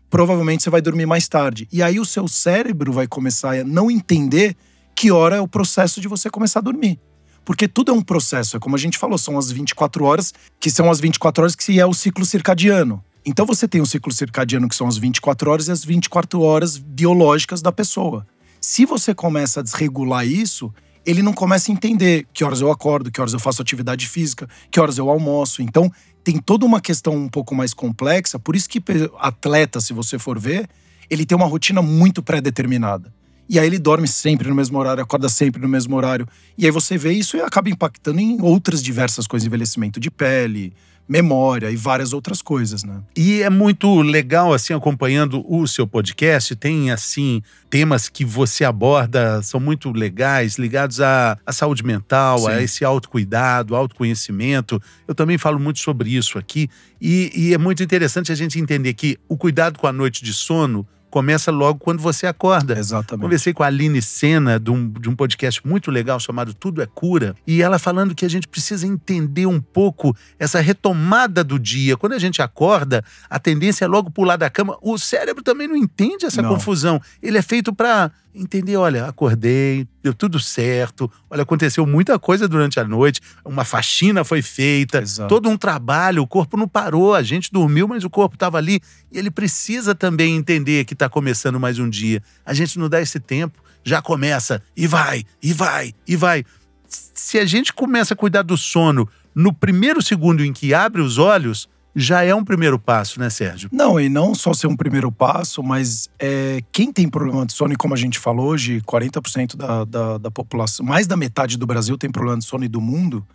provavelmente 0.08 0.62
você 0.62 0.70
vai 0.70 0.80
dormir 0.80 1.06
mais 1.06 1.28
tarde. 1.28 1.68
E 1.70 1.82
aí 1.82 2.00
o 2.00 2.04
seu 2.06 2.26
cérebro 2.26 2.92
vai 2.92 3.06
começar 3.06 3.58
a 3.58 3.64
não 3.64 3.90
entender 3.90 4.56
que 5.00 5.10
hora 5.10 5.36
é 5.36 5.40
o 5.40 5.48
processo 5.48 5.98
de 5.98 6.06
você 6.06 6.28
começar 6.28 6.58
a 6.58 6.62
dormir. 6.62 7.00
Porque 7.42 7.66
tudo 7.66 7.90
é 7.90 7.94
um 7.94 8.02
processo, 8.02 8.58
é 8.58 8.60
como 8.60 8.76
a 8.76 8.78
gente 8.78 8.98
falou, 8.98 9.16
são 9.16 9.38
as 9.38 9.50
24 9.50 10.04
horas, 10.04 10.34
que 10.60 10.70
são 10.70 10.90
as 10.90 11.00
24 11.00 11.42
horas 11.42 11.56
que 11.56 11.80
é 11.80 11.86
o 11.86 11.94
ciclo 11.94 12.22
circadiano. 12.22 13.02
Então 13.24 13.46
você 13.46 13.66
tem 13.66 13.80
o 13.80 13.86
ciclo 13.86 14.12
circadiano, 14.12 14.68
que 14.68 14.74
são 14.74 14.86
as 14.86 14.98
24 14.98 15.50
horas, 15.50 15.68
e 15.68 15.72
as 15.72 15.82
24 15.82 16.42
horas 16.42 16.76
biológicas 16.76 17.62
da 17.62 17.72
pessoa. 17.72 18.26
Se 18.60 18.84
você 18.84 19.14
começa 19.14 19.60
a 19.60 19.62
desregular 19.62 20.26
isso, 20.26 20.70
ele 21.06 21.22
não 21.22 21.32
começa 21.32 21.72
a 21.72 21.74
entender 21.74 22.26
que 22.30 22.44
horas 22.44 22.60
eu 22.60 22.70
acordo, 22.70 23.10
que 23.10 23.22
horas 23.22 23.32
eu 23.32 23.40
faço 23.40 23.62
atividade 23.62 24.06
física, 24.06 24.46
que 24.70 24.78
horas 24.78 24.98
eu 24.98 25.08
almoço. 25.08 25.62
Então, 25.62 25.90
tem 26.22 26.36
toda 26.36 26.66
uma 26.66 26.78
questão 26.78 27.14
um 27.14 27.28
pouco 27.30 27.54
mais 27.54 27.72
complexa. 27.72 28.38
Por 28.38 28.54
isso 28.54 28.68
que 28.68 28.82
atleta, 29.18 29.80
se 29.80 29.94
você 29.94 30.18
for 30.18 30.38
ver, 30.38 30.68
ele 31.08 31.24
tem 31.24 31.34
uma 31.34 31.46
rotina 31.46 31.80
muito 31.80 32.22
pré-determinada. 32.22 33.10
E 33.50 33.58
aí 33.58 33.66
ele 33.66 33.80
dorme 33.80 34.06
sempre 34.06 34.48
no 34.48 34.54
mesmo 34.54 34.78
horário, 34.78 35.02
acorda 35.02 35.28
sempre 35.28 35.60
no 35.60 35.68
mesmo 35.68 35.96
horário. 35.96 36.24
E 36.56 36.66
aí 36.66 36.70
você 36.70 36.96
vê 36.96 37.12
isso 37.12 37.36
e 37.36 37.40
acaba 37.40 37.68
impactando 37.68 38.20
em 38.20 38.40
outras 38.40 38.80
diversas 38.80 39.26
coisas, 39.26 39.44
envelhecimento 39.44 39.98
de 39.98 40.08
pele, 40.08 40.72
memória 41.08 41.68
e 41.68 41.74
várias 41.74 42.12
outras 42.12 42.40
coisas, 42.40 42.84
né? 42.84 43.02
E 43.16 43.42
é 43.42 43.50
muito 43.50 44.02
legal, 44.02 44.52
assim, 44.52 44.72
acompanhando 44.72 45.44
o 45.52 45.66
seu 45.66 45.84
podcast, 45.84 46.54
tem, 46.54 46.92
assim, 46.92 47.42
temas 47.68 48.08
que 48.08 48.24
você 48.24 48.64
aborda, 48.64 49.42
são 49.42 49.58
muito 49.58 49.90
legais, 49.90 50.56
ligados 50.56 51.00
à, 51.00 51.36
à 51.44 51.52
saúde 51.52 51.82
mental, 51.82 52.38
Sim. 52.38 52.50
a 52.50 52.62
esse 52.62 52.84
autocuidado, 52.84 53.74
autoconhecimento. 53.74 54.80
Eu 55.08 55.14
também 55.16 55.36
falo 55.36 55.58
muito 55.58 55.80
sobre 55.80 56.10
isso 56.16 56.38
aqui. 56.38 56.68
E, 57.00 57.32
e 57.34 57.52
é 57.52 57.58
muito 57.58 57.82
interessante 57.82 58.30
a 58.30 58.36
gente 58.36 58.60
entender 58.60 58.94
que 58.94 59.18
o 59.28 59.36
cuidado 59.36 59.76
com 59.76 59.88
a 59.88 59.92
noite 59.92 60.22
de 60.22 60.32
sono 60.32 60.86
começa 61.10 61.50
logo 61.50 61.80
quando 61.80 62.00
você 62.00 62.26
acorda. 62.26 62.78
Exatamente. 62.78 63.22
Conversei 63.22 63.52
com 63.52 63.62
a 63.62 63.66
Aline 63.66 64.00
Sena, 64.00 64.58
de 64.58 64.70
um, 64.70 64.88
de 64.88 65.08
um 65.08 65.16
podcast 65.16 65.66
muito 65.66 65.90
legal 65.90 66.18
chamado 66.20 66.54
Tudo 66.54 66.80
é 66.80 66.86
Cura, 66.86 67.34
e 67.46 67.60
ela 67.60 67.78
falando 67.78 68.14
que 68.14 68.24
a 68.24 68.30
gente 68.30 68.48
precisa 68.48 68.86
entender 68.86 69.46
um 69.46 69.60
pouco 69.60 70.16
essa 70.38 70.60
retomada 70.60 71.42
do 71.44 71.58
dia. 71.58 71.96
Quando 71.96 72.12
a 72.12 72.18
gente 72.18 72.40
acorda, 72.40 73.04
a 73.28 73.38
tendência 73.38 73.84
é 73.84 73.88
logo 73.88 74.10
pular 74.10 74.36
da 74.36 74.48
cama. 74.48 74.78
O 74.80 74.96
cérebro 74.96 75.42
também 75.42 75.68
não 75.68 75.76
entende 75.76 76.24
essa 76.24 76.40
não. 76.40 76.50
confusão. 76.50 77.00
Ele 77.22 77.36
é 77.36 77.42
feito 77.42 77.72
para 77.72 78.10
entender, 78.34 78.76
olha, 78.76 79.06
acordei, 79.06 79.86
deu 80.02 80.14
tudo 80.14 80.38
certo, 80.38 81.10
olha, 81.28 81.42
aconteceu 81.42 81.84
muita 81.86 82.18
coisa 82.18 82.46
durante 82.46 82.78
a 82.78 82.84
noite, 82.84 83.20
uma 83.44 83.64
faxina 83.64 84.24
foi 84.24 84.42
feita, 84.42 85.02
Exato. 85.02 85.28
todo 85.28 85.48
um 85.48 85.56
trabalho, 85.56 86.22
o 86.22 86.26
corpo 86.26 86.56
não 86.56 86.68
parou, 86.68 87.14
a 87.14 87.22
gente 87.22 87.52
dormiu, 87.52 87.88
mas 87.88 88.04
o 88.04 88.10
corpo 88.10 88.36
estava 88.36 88.58
ali 88.58 88.80
e 89.10 89.18
ele 89.18 89.30
precisa 89.30 89.94
também 89.94 90.36
entender 90.36 90.84
que 90.84 90.92
está 90.92 91.08
começando 91.08 91.58
mais 91.58 91.78
um 91.78 91.88
dia. 91.88 92.22
A 92.44 92.54
gente 92.54 92.78
não 92.78 92.88
dá 92.88 93.00
esse 93.00 93.18
tempo, 93.18 93.62
já 93.82 94.00
começa 94.00 94.62
e 94.76 94.86
vai, 94.86 95.24
e 95.42 95.52
vai, 95.52 95.94
e 96.06 96.16
vai. 96.16 96.44
Se 96.88 97.38
a 97.38 97.46
gente 97.46 97.72
começa 97.72 98.14
a 98.14 98.16
cuidar 98.16 98.42
do 98.42 98.56
sono 98.56 99.08
no 99.34 99.52
primeiro 99.52 100.02
segundo 100.02 100.44
em 100.44 100.52
que 100.52 100.74
abre 100.74 101.00
os 101.00 101.18
olhos, 101.18 101.68
já 101.94 102.22
é 102.22 102.34
um 102.34 102.44
primeiro 102.44 102.78
passo, 102.78 103.18
né, 103.18 103.28
Sérgio? 103.30 103.68
Não, 103.72 103.98
e 103.98 104.08
não 104.08 104.34
só 104.34 104.52
ser 104.52 104.66
um 104.66 104.76
primeiro 104.76 105.10
passo, 105.10 105.62
mas 105.62 106.08
é, 106.18 106.62
quem 106.70 106.92
tem 106.92 107.08
problema 107.08 107.44
de 107.44 107.52
sono, 107.52 107.72
e 107.72 107.76
como 107.76 107.94
a 107.94 107.96
gente 107.96 108.18
falou 108.18 108.46
hoje, 108.48 108.80
40% 108.82 109.56
da, 109.56 109.84
da, 109.84 110.18
da 110.18 110.30
população, 110.30 110.84
mais 110.84 111.06
da 111.06 111.16
metade 111.16 111.56
do 111.56 111.66
Brasil 111.66 111.98
tem 111.98 112.10
problema 112.10 112.38
de 112.38 112.44
sono 112.44 112.64
e 112.64 112.68
do 112.68 112.80
mundo. 112.80 113.26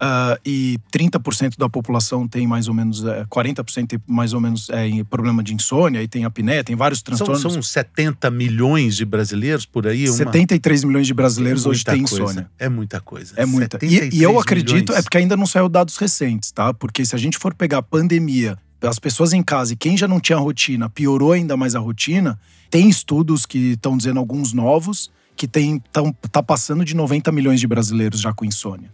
Uh, 0.00 0.38
e 0.46 0.78
30% 0.92 1.58
da 1.58 1.68
população 1.68 2.28
tem 2.28 2.46
mais 2.46 2.68
ou 2.68 2.74
menos, 2.74 3.04
é, 3.04 3.24
40% 3.24 3.88
tem 3.88 3.98
mais 4.06 4.32
ou 4.32 4.40
menos 4.40 4.70
é, 4.70 4.88
problema 5.10 5.42
de 5.42 5.52
insônia, 5.52 6.00
e 6.00 6.06
tem 6.06 6.24
apneia, 6.24 6.62
tem 6.62 6.76
vários 6.76 7.02
transtornos. 7.02 7.42
São, 7.42 7.50
são 7.50 7.62
70 7.62 8.30
milhões 8.30 8.96
de 8.96 9.04
brasileiros 9.04 9.66
por 9.66 9.88
aí? 9.88 10.08
Uma... 10.08 10.16
73 10.16 10.84
milhões 10.84 11.06
de 11.06 11.14
brasileiros 11.14 11.66
é 11.66 11.68
hoje 11.68 11.84
têm 11.84 12.02
insônia. 12.02 12.48
É 12.58 12.68
muita 12.68 13.00
coisa. 13.00 13.34
É 13.36 13.44
muita. 13.44 13.76
E, 13.84 14.10
e, 14.12 14.22
eu 14.22 14.38
acredito, 14.38 14.90
milhões. 14.90 15.00
é 15.00 15.02
porque 15.02 15.18
ainda 15.18 15.36
não 15.36 15.46
saiu 15.46 15.68
dados 15.68 15.96
recentes, 15.96 16.52
tá? 16.52 16.72
Porque 16.72 17.04
se 17.04 17.16
a 17.16 17.18
gente 17.18 17.36
for 17.36 17.52
pegar 17.52 17.78
a 17.78 17.82
pandemia, 17.82 18.56
as 18.80 19.00
pessoas 19.00 19.32
em 19.32 19.42
casa 19.42 19.72
e 19.72 19.76
quem 19.76 19.96
já 19.96 20.06
não 20.06 20.20
tinha 20.20 20.38
rotina, 20.38 20.88
piorou 20.88 21.32
ainda 21.32 21.56
mais 21.56 21.74
a 21.74 21.80
rotina, 21.80 22.38
tem 22.70 22.88
estudos 22.88 23.44
que 23.44 23.72
estão 23.72 23.96
dizendo 23.96 24.20
alguns 24.20 24.52
novos, 24.52 25.10
que 25.34 25.48
tem, 25.48 25.82
tão, 25.92 26.12
tá 26.30 26.42
passando 26.42 26.84
de 26.84 26.94
90 26.94 27.32
milhões 27.32 27.58
de 27.58 27.66
brasileiros 27.66 28.20
já 28.20 28.32
com 28.32 28.44
insônia. 28.44 28.90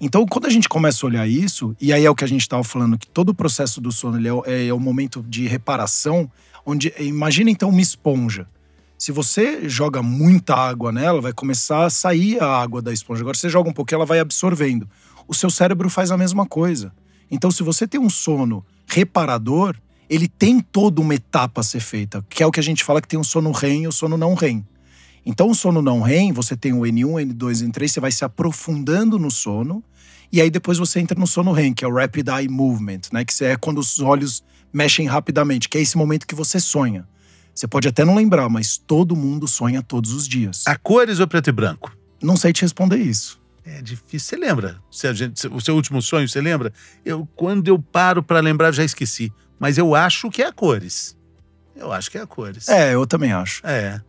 Então, 0.00 0.26
quando 0.26 0.46
a 0.46 0.50
gente 0.50 0.68
começa 0.68 1.04
a 1.04 1.08
olhar 1.08 1.28
isso, 1.28 1.74
e 1.80 1.92
aí 1.92 2.04
é 2.04 2.10
o 2.10 2.14
que 2.14 2.24
a 2.24 2.28
gente 2.28 2.42
estava 2.42 2.64
falando, 2.64 2.98
que 2.98 3.06
todo 3.06 3.30
o 3.30 3.34
processo 3.34 3.80
do 3.80 3.92
sono 3.92 4.18
ele 4.18 4.28
é, 4.28 4.66
é, 4.66 4.72
o 4.72 4.80
momento 4.80 5.24
de 5.28 5.46
reparação, 5.46 6.30
onde 6.66 6.92
imagina 6.98 7.50
então 7.50 7.68
uma 7.68 7.80
esponja. 7.80 8.46
Se 8.98 9.12
você 9.12 9.68
joga 9.68 10.02
muita 10.02 10.54
água 10.54 10.90
nela, 10.90 11.20
vai 11.20 11.32
começar 11.32 11.84
a 11.84 11.90
sair 11.90 12.40
a 12.40 12.46
água 12.46 12.80
da 12.80 12.92
esponja. 12.92 13.22
Agora, 13.22 13.36
você 13.36 13.48
joga 13.48 13.68
um 13.68 13.72
pouquinho, 13.72 13.98
ela 13.98 14.06
vai 14.06 14.18
absorvendo. 14.18 14.88
O 15.28 15.34
seu 15.34 15.50
cérebro 15.50 15.90
faz 15.90 16.10
a 16.10 16.16
mesma 16.16 16.46
coisa. 16.46 16.92
Então, 17.30 17.50
se 17.50 17.62
você 17.62 17.86
tem 17.86 18.00
um 18.00 18.10
sono 18.10 18.64
reparador, 18.86 19.76
ele 20.08 20.28
tem 20.28 20.60
toda 20.60 21.00
uma 21.00 21.14
etapa 21.14 21.60
a 21.60 21.64
ser 21.64 21.80
feita, 21.80 22.24
que 22.28 22.42
é 22.42 22.46
o 22.46 22.50
que 22.50 22.60
a 22.60 22.62
gente 22.62 22.84
fala 22.84 23.00
que 23.00 23.08
tem 23.08 23.18
um 23.18 23.24
sono 23.24 23.50
REM 23.50 23.82
e 23.82 23.88
o 23.88 23.92
sono 23.92 24.16
não 24.16 24.34
REM. 24.34 24.64
Então, 25.26 25.48
o 25.48 25.54
sono 25.54 25.80
não 25.80 26.02
REM, 26.02 26.32
você 26.32 26.56
tem 26.56 26.72
o 26.72 26.80
N1, 26.80 27.32
N2, 27.32 27.66
N3, 27.68 27.88
você 27.88 28.00
vai 28.00 28.12
se 28.12 28.24
aprofundando 28.24 29.18
no 29.18 29.30
sono. 29.30 29.82
E 30.30 30.40
aí 30.40 30.50
depois 30.50 30.78
você 30.78 31.00
entra 31.00 31.18
no 31.18 31.26
sono 31.26 31.52
REM, 31.52 31.72
que 31.72 31.84
é 31.84 31.88
o 31.88 31.94
Rapid 31.94 32.28
Eye 32.28 32.48
Movement, 32.48 33.02
né? 33.12 33.24
Que 33.24 33.44
é 33.44 33.56
quando 33.56 33.78
os 33.78 34.00
olhos 34.00 34.42
mexem 34.72 35.06
rapidamente, 35.06 35.68
que 35.68 35.78
é 35.78 35.80
esse 35.80 35.96
momento 35.96 36.26
que 36.26 36.34
você 36.34 36.58
sonha. 36.58 37.06
Você 37.54 37.68
pode 37.68 37.86
até 37.86 38.04
não 38.04 38.16
lembrar, 38.16 38.48
mas 38.48 38.76
todo 38.76 39.14
mundo 39.14 39.46
sonha 39.46 39.80
todos 39.80 40.12
os 40.12 40.26
dias. 40.26 40.64
A 40.66 40.76
cores 40.76 41.20
ou 41.20 41.28
preto 41.28 41.48
e 41.50 41.52
branco? 41.52 41.96
Não 42.20 42.36
sei 42.36 42.52
te 42.52 42.62
responder 42.62 42.96
isso. 42.98 43.40
É 43.64 43.80
difícil. 43.80 44.28
Você 44.28 44.36
lembra? 44.36 44.82
o 45.52 45.60
seu 45.60 45.74
último 45.74 46.02
sonho, 46.02 46.28
você 46.28 46.40
lembra? 46.40 46.72
Eu, 47.04 47.28
quando 47.36 47.68
eu 47.68 47.78
paro 47.78 48.22
para 48.22 48.40
lembrar, 48.40 48.72
já 48.72 48.84
esqueci. 48.84 49.32
Mas 49.58 49.78
eu 49.78 49.94
acho 49.94 50.28
que 50.30 50.42
é 50.42 50.46
a 50.46 50.52
cores. 50.52 51.16
Eu 51.76 51.92
acho 51.92 52.10
que 52.10 52.18
é 52.18 52.22
a 52.22 52.26
cores. 52.26 52.68
É, 52.68 52.94
eu 52.94 53.06
também 53.06 53.32
acho. 53.32 53.64
É. 53.64 54.00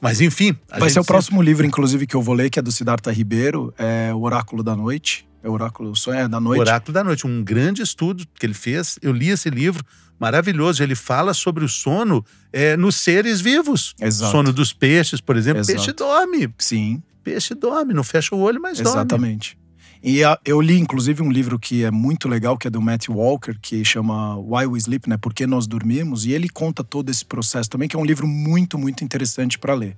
Mas 0.00 0.20
enfim. 0.20 0.56
Vai 0.78 0.90
ser 0.90 1.00
o 1.00 1.04
próximo 1.04 1.42
livro, 1.42 1.66
inclusive, 1.66 2.06
que 2.06 2.14
eu 2.14 2.22
vou 2.22 2.34
ler, 2.34 2.50
que 2.50 2.58
é 2.58 2.62
do 2.62 2.70
Siddhartha 2.70 3.10
Ribeiro, 3.10 3.74
é 3.78 4.12
O 4.14 4.20
Oráculo 4.22 4.62
da 4.62 4.76
Noite. 4.76 5.26
É 5.42 5.48
o 5.48 5.52
Oráculo, 5.52 5.90
o 5.90 5.96
sonho 5.96 6.18
é 6.18 6.28
da 6.28 6.40
noite. 6.40 6.60
Oráculo 6.60 6.92
da 6.92 7.04
Noite, 7.04 7.26
um 7.26 7.44
grande 7.44 7.80
estudo 7.80 8.24
que 8.38 8.44
ele 8.44 8.54
fez. 8.54 8.98
Eu 9.00 9.12
li 9.12 9.28
esse 9.28 9.48
livro, 9.48 9.84
maravilhoso. 10.18 10.82
Ele 10.82 10.96
fala 10.96 11.32
sobre 11.32 11.64
o 11.64 11.68
sono 11.68 12.24
é, 12.52 12.76
nos 12.76 12.96
seres 12.96 13.40
vivos. 13.40 13.94
Exato. 14.00 14.32
Sono 14.32 14.52
dos 14.52 14.72
peixes, 14.72 15.20
por 15.20 15.36
exemplo. 15.36 15.60
Exato. 15.60 15.76
Peixe 15.76 15.92
dorme. 15.92 16.52
Sim. 16.58 17.02
Peixe 17.22 17.54
dorme, 17.54 17.94
não 17.94 18.02
fecha 18.02 18.34
o 18.34 18.40
olho, 18.40 18.60
mas 18.60 18.80
dorme. 18.80 18.98
Exatamente. 18.98 19.56
E 20.02 20.20
eu 20.44 20.60
li, 20.60 20.78
inclusive, 20.78 21.22
um 21.22 21.30
livro 21.30 21.58
que 21.58 21.82
é 21.82 21.90
muito 21.90 22.28
legal, 22.28 22.56
que 22.56 22.68
é 22.68 22.70
do 22.70 22.80
Matthew 22.80 23.16
Walker, 23.16 23.56
que 23.60 23.84
chama 23.84 24.36
Why 24.36 24.66
We 24.66 24.78
Sleep, 24.78 25.08
né? 25.08 25.16
Por 25.16 25.34
que 25.34 25.46
Nós 25.46 25.66
Dormimos. 25.66 26.24
E 26.24 26.32
ele 26.32 26.48
conta 26.48 26.84
todo 26.84 27.10
esse 27.10 27.24
processo 27.24 27.68
também, 27.68 27.88
que 27.88 27.96
é 27.96 27.98
um 27.98 28.04
livro 28.04 28.26
muito, 28.26 28.78
muito 28.78 29.02
interessante 29.02 29.58
para 29.58 29.74
ler. 29.74 29.96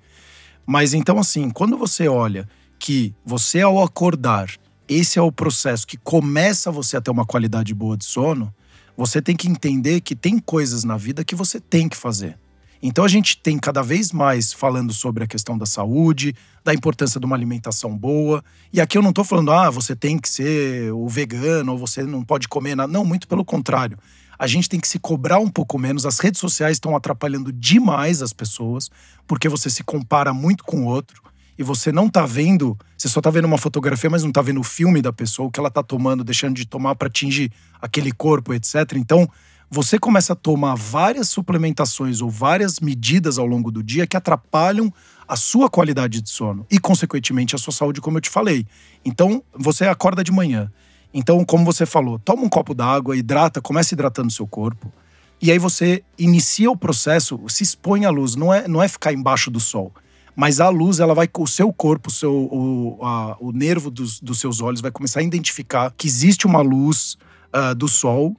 Mas 0.66 0.95
então, 0.95 1.19
assim, 1.19 1.50
quando 1.50 1.76
você 1.76 2.09
olha 2.09 2.49
que 2.78 3.14
você, 3.25 3.61
ao 3.61 3.83
acordar, 3.83 4.50
esse 4.88 5.19
é 5.19 5.23
o 5.23 5.30
processo 5.30 5.87
que 5.87 5.97
começa 5.97 6.71
você 6.71 6.97
a 6.97 7.00
ter 7.00 7.11
uma 7.11 7.26
qualidade 7.26 7.75
boa 7.75 7.97
de 7.97 8.04
sono, 8.04 8.52
você 8.97 9.21
tem 9.21 9.37
que 9.37 9.49
entender 9.49 10.00
que 10.00 10.16
tem 10.16 10.38
coisas 10.38 10.83
na 10.83 10.97
vida 10.97 11.25
que 11.25 11.35
você 11.35 11.61
tem 11.61 11.88
que 11.88 11.97
fazer. 11.97 12.38
Então 12.82 13.04
a 13.04 13.08
gente 13.08 13.37
tem 13.37 13.58
cada 13.58 13.82
vez 13.82 14.10
mais 14.10 14.52
falando 14.52 14.92
sobre 14.92 15.22
a 15.22 15.26
questão 15.26 15.58
da 15.58 15.66
saúde, 15.66 16.34
da 16.64 16.72
importância 16.72 17.20
de 17.20 17.26
uma 17.26 17.37
alimentação 17.37 17.96
boa. 17.96 18.42
E 18.72 18.80
aqui 18.80 18.96
eu 18.96 19.02
não 19.02 19.10
estou 19.10 19.25
falando, 19.25 19.52
ah, 19.52 19.68
você 19.68 19.94
tem 19.94 20.18
que 20.18 20.28
ser 20.28 20.90
o 20.92 21.06
vegano 21.08 21.72
ou 21.72 21.78
você 21.78 22.02
não 22.02 22.25
pode 22.25 22.49
comer 22.49 22.75
nada. 22.75 22.90
Não, 22.90 23.04
muito 23.04 23.28
pelo 23.28 23.44
contrário. 23.44 23.99
A 24.38 24.46
gente 24.46 24.70
tem 24.70 24.80
que 24.80 24.88
se 24.88 24.99
cobrar 24.99 25.38
um 25.38 25.50
pouco 25.50 25.78
menos. 25.78 26.06
As 26.06 26.18
redes 26.18 26.40
sociais 26.40 26.76
estão 26.76 26.96
atrapalhando 26.96 27.52
demais 27.52 28.22
as 28.22 28.32
pessoas, 28.32 28.90
porque 29.26 29.49
você 29.49 29.68
se 29.68 29.84
compara 29.84 30.32
muito 30.32 30.64
com 30.64 30.84
o 30.84 30.87
outro 30.87 31.22
e 31.58 31.62
você 31.62 31.92
não 31.92 32.08
tá 32.08 32.25
vendo, 32.25 32.75
você 32.96 33.06
só 33.06 33.20
tá 33.20 33.28
vendo 33.28 33.44
uma 33.44 33.58
fotografia, 33.58 34.08
mas 34.08 34.25
não 34.25 34.32
tá 34.32 34.40
vendo 34.40 34.60
o 34.60 34.64
filme 34.64 35.02
da 35.02 35.12
pessoa, 35.12 35.49
o 35.49 35.50
que 35.50 35.60
ela 35.60 35.70
tá 35.70 35.82
tomando, 35.82 36.25
deixando 36.25 36.54
de 36.54 36.64
tomar 36.64 36.94
para 36.94 37.08
atingir 37.08 37.52
aquele 37.82 38.12
corpo, 38.12 38.54
etc. 38.54 38.94
Então, 38.96 39.28
você 39.70 39.98
começa 39.98 40.32
a 40.32 40.36
tomar 40.36 40.74
várias 40.74 41.28
suplementações 41.28 42.20
ou 42.20 42.28
várias 42.28 42.80
medidas 42.80 43.38
ao 43.38 43.46
longo 43.46 43.70
do 43.70 43.82
dia 43.82 44.06
que 44.06 44.16
atrapalham 44.16 44.92
a 45.28 45.36
sua 45.36 45.70
qualidade 45.70 46.20
de 46.20 46.28
sono 46.28 46.66
e, 46.68 46.80
consequentemente, 46.80 47.54
a 47.54 47.58
sua 47.58 47.72
saúde, 47.72 48.00
como 48.00 48.18
eu 48.18 48.20
te 48.20 48.28
falei. 48.28 48.66
Então, 49.04 49.42
você 49.54 49.84
acorda 49.86 50.24
de 50.24 50.32
manhã. 50.32 50.72
Então, 51.14 51.44
como 51.44 51.64
você 51.64 51.86
falou, 51.86 52.18
toma 52.18 52.42
um 52.42 52.48
copo 52.48 52.74
d'água, 52.74 53.16
hidrata, 53.16 53.60
começa 53.60 53.94
hidratando 53.94 54.32
seu 54.32 54.46
corpo. 54.46 54.92
E 55.40 55.52
aí 55.52 55.58
você 55.58 56.02
inicia 56.18 56.70
o 56.70 56.76
processo, 56.76 57.40
se 57.48 57.62
expõe 57.62 58.04
à 58.04 58.10
luz. 58.10 58.34
Não 58.34 58.52
é, 58.52 58.66
não 58.66 58.82
é 58.82 58.88
ficar 58.88 59.12
embaixo 59.12 59.52
do 59.52 59.60
sol. 59.60 59.92
Mas 60.34 60.60
a 60.60 60.68
luz, 60.68 60.98
ela 60.98 61.14
vai 61.14 61.28
o 61.38 61.46
seu 61.46 61.72
corpo, 61.72 62.08
o, 62.08 62.12
seu, 62.12 62.32
o, 62.32 62.98
a, 63.02 63.36
o 63.40 63.52
nervo 63.52 63.90
dos, 63.90 64.20
dos 64.20 64.40
seus 64.40 64.60
olhos 64.60 64.80
vai 64.80 64.90
começar 64.90 65.20
a 65.20 65.22
identificar 65.22 65.92
que 65.96 66.06
existe 66.06 66.46
uma 66.46 66.60
luz 66.60 67.16
uh, 67.54 67.74
do 67.74 67.86
sol. 67.86 68.36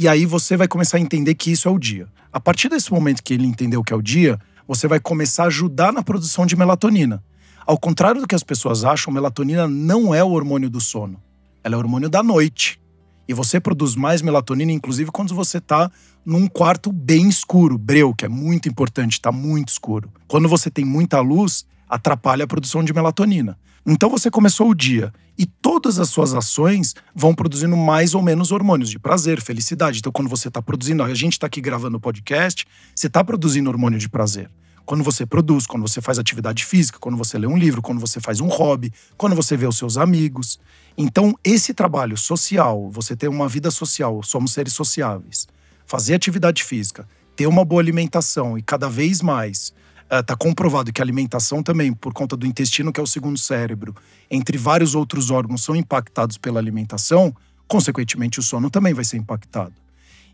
E 0.00 0.06
aí 0.06 0.24
você 0.24 0.56
vai 0.56 0.68
começar 0.68 0.96
a 0.96 1.00
entender 1.00 1.34
que 1.34 1.50
isso 1.50 1.66
é 1.66 1.70
o 1.72 1.76
dia. 1.76 2.06
A 2.32 2.38
partir 2.38 2.68
desse 2.68 2.92
momento 2.92 3.20
que 3.20 3.34
ele 3.34 3.44
entendeu 3.44 3.82
que 3.82 3.92
é 3.92 3.96
o 3.96 4.00
dia, 4.00 4.38
você 4.64 4.86
vai 4.86 5.00
começar 5.00 5.42
a 5.42 5.46
ajudar 5.48 5.92
na 5.92 6.04
produção 6.04 6.46
de 6.46 6.54
melatonina. 6.54 7.20
Ao 7.66 7.76
contrário 7.76 8.20
do 8.20 8.26
que 8.28 8.34
as 8.36 8.44
pessoas 8.44 8.84
acham, 8.84 9.12
melatonina 9.12 9.66
não 9.66 10.14
é 10.14 10.22
o 10.22 10.30
hormônio 10.30 10.70
do 10.70 10.80
sono. 10.80 11.20
Ela 11.64 11.74
é 11.74 11.76
o 11.76 11.80
hormônio 11.80 12.08
da 12.08 12.22
noite. 12.22 12.80
E 13.26 13.34
você 13.34 13.58
produz 13.58 13.96
mais 13.96 14.22
melatonina, 14.22 14.70
inclusive, 14.70 15.10
quando 15.10 15.34
você 15.34 15.58
está 15.58 15.90
num 16.24 16.46
quarto 16.46 16.92
bem 16.92 17.28
escuro, 17.28 17.76
breu, 17.76 18.14
que 18.14 18.24
é 18.24 18.28
muito 18.28 18.68
importante, 18.68 19.14
está 19.14 19.32
muito 19.32 19.70
escuro. 19.70 20.12
Quando 20.28 20.48
você 20.48 20.70
tem 20.70 20.84
muita 20.84 21.18
luz, 21.18 21.66
atrapalha 21.88 22.44
a 22.44 22.46
produção 22.46 22.84
de 22.84 22.92
melatonina. 22.92 23.58
Então 23.86 24.10
você 24.10 24.30
começou 24.30 24.68
o 24.68 24.74
dia 24.74 25.12
e 25.38 25.46
todas 25.46 26.00
as 26.00 26.08
suas 26.08 26.34
ações 26.34 26.94
vão 27.14 27.32
produzindo 27.32 27.76
mais 27.76 28.12
ou 28.14 28.20
menos 28.20 28.50
hormônios 28.50 28.90
de 28.90 28.98
prazer, 28.98 29.40
felicidade. 29.40 30.00
Então, 30.00 30.10
quando 30.10 30.28
você 30.28 30.48
está 30.48 30.60
produzindo, 30.60 31.02
a 31.04 31.14
gente 31.14 31.34
está 31.34 31.46
aqui 31.46 31.60
gravando 31.60 31.96
o 31.96 32.00
podcast, 32.00 32.66
você 32.92 33.06
está 33.06 33.22
produzindo 33.22 33.70
hormônio 33.70 34.00
de 34.00 34.08
prazer. 34.08 34.50
Quando 34.84 35.04
você 35.04 35.24
produz, 35.24 35.66
quando 35.66 35.86
você 35.86 36.00
faz 36.00 36.18
atividade 36.18 36.64
física, 36.64 36.98
quando 36.98 37.16
você 37.16 37.38
lê 37.38 37.46
um 37.46 37.56
livro, 37.56 37.80
quando 37.80 38.00
você 38.00 38.20
faz 38.20 38.40
um 38.40 38.48
hobby, 38.48 38.92
quando 39.16 39.36
você 39.36 39.56
vê 39.56 39.66
os 39.66 39.76
seus 39.76 39.96
amigos. 39.96 40.58
Então, 40.96 41.38
esse 41.44 41.72
trabalho 41.72 42.16
social, 42.16 42.90
você 42.90 43.14
ter 43.14 43.28
uma 43.28 43.48
vida 43.48 43.70
social, 43.70 44.22
somos 44.22 44.52
seres 44.52 44.72
sociáveis, 44.72 45.46
fazer 45.86 46.14
atividade 46.14 46.64
física, 46.64 47.06
ter 47.36 47.46
uma 47.46 47.64
boa 47.64 47.80
alimentação 47.80 48.58
e 48.58 48.62
cada 48.62 48.88
vez 48.88 49.22
mais 49.22 49.72
está 50.10 50.34
uh, 50.34 50.38
comprovado 50.38 50.92
que 50.92 51.00
a 51.00 51.04
alimentação 51.04 51.62
também, 51.62 51.92
por 51.92 52.12
conta 52.12 52.36
do 52.36 52.46
intestino, 52.46 52.92
que 52.92 53.00
é 53.00 53.02
o 53.02 53.06
segundo 53.06 53.38
cérebro, 53.38 53.94
entre 54.30 54.56
vários 54.56 54.94
outros 54.94 55.30
órgãos, 55.30 55.62
são 55.62 55.76
impactados 55.76 56.38
pela 56.38 56.58
alimentação, 56.58 57.34
consequentemente 57.66 58.38
o 58.38 58.42
sono 58.42 58.70
também 58.70 58.94
vai 58.94 59.04
ser 59.04 59.16
impactado. 59.16 59.74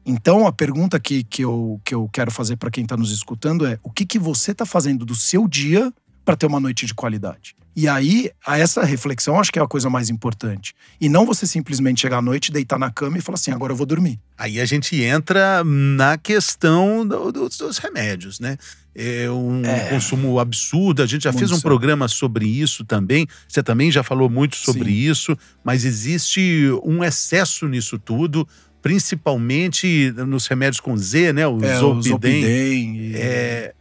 Então, 0.06 0.46
a 0.46 0.52
pergunta 0.52 1.00
que, 1.00 1.24
que, 1.24 1.42
eu, 1.42 1.80
que 1.84 1.94
eu 1.94 2.08
quero 2.12 2.30
fazer 2.30 2.56
para 2.56 2.70
quem 2.70 2.82
está 2.82 2.96
nos 2.96 3.10
escutando 3.10 3.66
é: 3.66 3.78
o 3.82 3.90
que, 3.90 4.04
que 4.04 4.18
você 4.18 4.52
está 4.52 4.66
fazendo 4.66 5.04
do 5.04 5.14
seu 5.14 5.48
dia 5.48 5.92
para 6.24 6.36
ter 6.36 6.46
uma 6.46 6.60
noite 6.60 6.84
de 6.84 6.94
qualidade? 6.94 7.56
E 7.76 7.88
aí, 7.88 8.30
a 8.46 8.56
essa 8.56 8.84
reflexão, 8.84 9.40
acho 9.40 9.50
que 9.50 9.58
é 9.58 9.62
a 9.62 9.66
coisa 9.66 9.90
mais 9.90 10.08
importante. 10.08 10.74
E 11.00 11.08
não 11.08 11.26
você 11.26 11.44
simplesmente 11.44 12.02
chegar 12.02 12.18
à 12.18 12.22
noite, 12.22 12.52
deitar 12.52 12.78
na 12.78 12.90
cama 12.90 13.18
e 13.18 13.20
falar 13.20 13.34
assim: 13.34 13.50
agora 13.50 13.72
eu 13.72 13.76
vou 13.76 13.86
dormir. 13.86 14.20
Aí 14.38 14.60
a 14.60 14.64
gente 14.64 15.00
entra 15.02 15.64
na 15.64 16.16
questão 16.16 17.06
do, 17.06 17.32
do, 17.32 17.48
dos 17.48 17.78
remédios, 17.78 18.38
né? 18.38 18.58
É 18.94 19.28
um 19.28 19.64
é, 19.64 19.88
consumo 19.90 20.38
absurdo. 20.38 21.02
A 21.02 21.06
gente 21.06 21.24
já 21.24 21.32
fez 21.32 21.50
um 21.50 21.56
sério. 21.56 21.62
programa 21.62 22.06
sobre 22.06 22.46
isso 22.46 22.84
também. 22.84 23.26
Você 23.48 23.62
também 23.62 23.90
já 23.90 24.02
falou 24.02 24.30
muito 24.30 24.56
sobre 24.56 24.90
Sim. 24.90 25.10
isso, 25.10 25.38
mas 25.64 25.84
existe 25.84 26.68
um 26.84 27.02
excesso 27.02 27.66
nisso 27.66 27.98
tudo 27.98 28.46
principalmente 28.84 30.12
nos 30.26 30.46
remédios 30.46 30.78
com 30.78 30.94
Z, 30.94 31.32
né? 31.32 31.46
O 31.46 31.58
é, 31.64 31.78
Zolpidem. 31.78 31.96
O 31.98 32.02
Zolpidem 32.02 32.96
e... 32.96 33.16
é, 33.16 33.74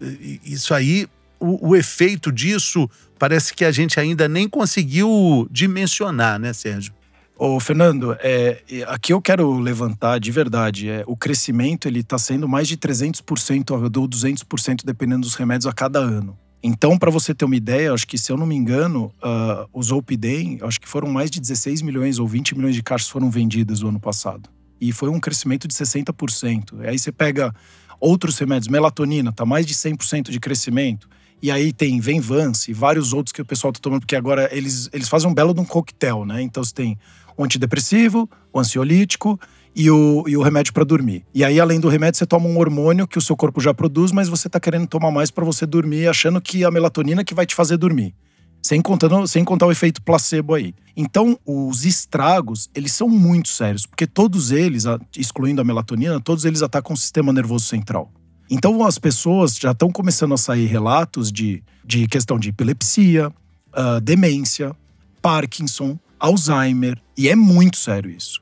isso 0.46 0.74
aí, 0.74 1.08
o, 1.38 1.72
o, 1.72 1.76
efeito 1.76 2.32
disso 2.32 2.90
parece 3.20 3.54
que 3.54 3.66
a 3.66 3.72
gente 3.72 4.00
ainda 4.00 4.30
nem 4.30 4.48
conseguiu 4.48 5.46
dimensionar, 5.52 6.40
né, 6.40 6.54
Sérgio? 6.54 6.94
Ô, 7.38 7.60
Fernando, 7.60 8.16
é, 8.20 8.64
aqui 8.88 9.12
eu 9.12 9.22
quero 9.22 9.58
levantar 9.60 10.20
de 10.20 10.32
verdade, 10.32 10.90
é, 10.90 11.04
o 11.08 11.18
crescimento 11.18 11.88
ele 11.88 12.02
está 12.02 12.18
sendo 12.18 12.48
mais 12.48 12.68
de 12.68 12.78
300% 12.78 13.72
ou 13.72 14.08
200% 14.08 14.86
dependendo 14.86 15.22
dos 15.22 15.36
remédios 15.36 15.66
a 15.66 15.74
cada 15.74 16.00
ano. 16.00 16.38
Então, 16.62 16.98
para 16.98 17.12
você 17.12 17.34
ter 17.34 17.44
uma 17.44 17.56
ideia, 17.56 17.92
acho 17.92 18.08
que 18.08 18.18
se 18.18 18.32
eu 18.32 18.38
não 18.38 18.46
me 18.46 18.56
engano, 18.56 19.14
uh, 19.22 19.68
o 19.74 19.84
Zolpidem, 19.84 20.60
acho 20.62 20.80
que 20.80 20.88
foram 20.88 21.10
mais 21.10 21.30
de 21.30 21.42
16 21.42 21.82
milhões 21.82 22.20
ou 22.20 22.28
20 22.28 22.56
milhões 22.56 22.76
de 22.76 22.82
caixas 22.82 23.10
foram 23.10 23.30
vendidas 23.30 23.82
no 23.82 23.90
ano 23.90 24.00
passado 24.00 24.50
e 24.80 24.92
foi 24.92 25.10
um 25.10 25.20
crescimento 25.20 25.66
de 25.66 25.74
60%. 25.74 26.86
Aí 26.86 27.00
você 27.00 27.12
pega 27.12 27.54
outros 28.00 28.38
remédios, 28.38 28.68
melatonina, 28.68 29.32
tá 29.32 29.46
mais 29.46 29.66
de 29.66 29.74
100% 29.74 30.30
de 30.30 30.40
crescimento. 30.40 31.10
E 31.42 31.50
aí 31.52 31.72
tem 31.72 32.00
Venvance 32.00 32.70
e 32.70 32.74
vários 32.74 33.14
outros 33.14 33.32
que 33.32 33.42
o 33.42 33.46
pessoal 33.46 33.72
tá 33.72 33.80
tomando, 33.82 34.02
porque 34.02 34.16
agora 34.16 34.50
eles, 34.52 34.90
eles 34.92 35.08
fazem 35.08 35.30
um 35.30 35.34
belo 35.34 35.54
de 35.54 35.62
um 35.62 35.66
coquetel, 35.66 36.26
né? 36.26 36.42
Então 36.42 36.64
você 36.64 36.74
tem 36.74 36.98
o 37.38 37.44
antidepressivo, 37.44 38.30
o 38.52 38.60
ansiolítico 38.60 39.40
e 39.76 39.90
o, 39.90 40.24
e 40.28 40.38
o 40.38 40.42
remédio 40.42 40.74
para 40.74 40.84
dormir. 40.84 41.26
E 41.34 41.44
aí, 41.44 41.60
além 41.60 41.80
do 41.80 41.90
remédio, 41.90 42.18
você 42.18 42.26
toma 42.26 42.48
um 42.48 42.58
hormônio 42.58 43.08
que 43.08 43.18
o 43.18 43.22
seu 43.22 43.36
corpo 43.36 43.60
já 43.60 43.74
produz, 43.74 44.12
mas 44.12 44.30
você 44.30 44.48
tá 44.48 44.60
querendo 44.60 44.88
tomar 44.88 45.12
mais 45.12 45.32
para 45.32 45.44
você 45.44 45.66
dormir, 45.66 46.08
achando 46.08 46.40
que 46.40 46.64
a 46.64 46.72
melatonina 46.72 47.24
que 47.24 47.34
vai 47.34 47.46
te 47.46 47.56
fazer 47.56 47.78
dormir. 47.78 48.14
Sem, 48.62 48.82
contando, 48.82 49.28
sem 49.28 49.44
contar 49.44 49.66
o 49.66 49.72
efeito 49.72 50.02
placebo 50.02 50.54
aí. 50.54 50.74
Então, 50.96 51.38
os 51.46 51.84
estragos, 51.84 52.70
eles 52.74 52.94
são 52.94 53.10
muito 53.10 53.50
sérios, 53.50 53.86
porque 53.86 54.08
todos 54.08 54.52
eles, 54.52 54.86
excluindo 55.18 55.60
a 55.60 55.66
melatonina, 55.66 56.22
todos 56.22 56.46
eles 56.46 56.62
atacam 56.62 56.94
o 56.94 56.98
sistema 56.98 57.34
nervoso 57.34 57.66
central. 57.66 58.10
Então, 58.50 58.86
as 58.86 58.98
pessoas 58.98 59.56
já 59.56 59.72
estão 59.72 59.92
começando 59.92 60.34
a 60.34 60.38
sair 60.38 60.66
relatos 60.66 61.32
de, 61.32 61.62
de 61.84 62.08
questão 62.08 62.40
de 62.40 62.50
epilepsia, 62.50 63.30
uh, 63.30 64.00
demência, 64.00 64.74
Parkinson, 65.22 65.98
Alzheimer, 66.24 66.98
e 67.18 67.28
é 67.28 67.36
muito 67.36 67.76
sério 67.78 68.10
isso. 68.10 68.42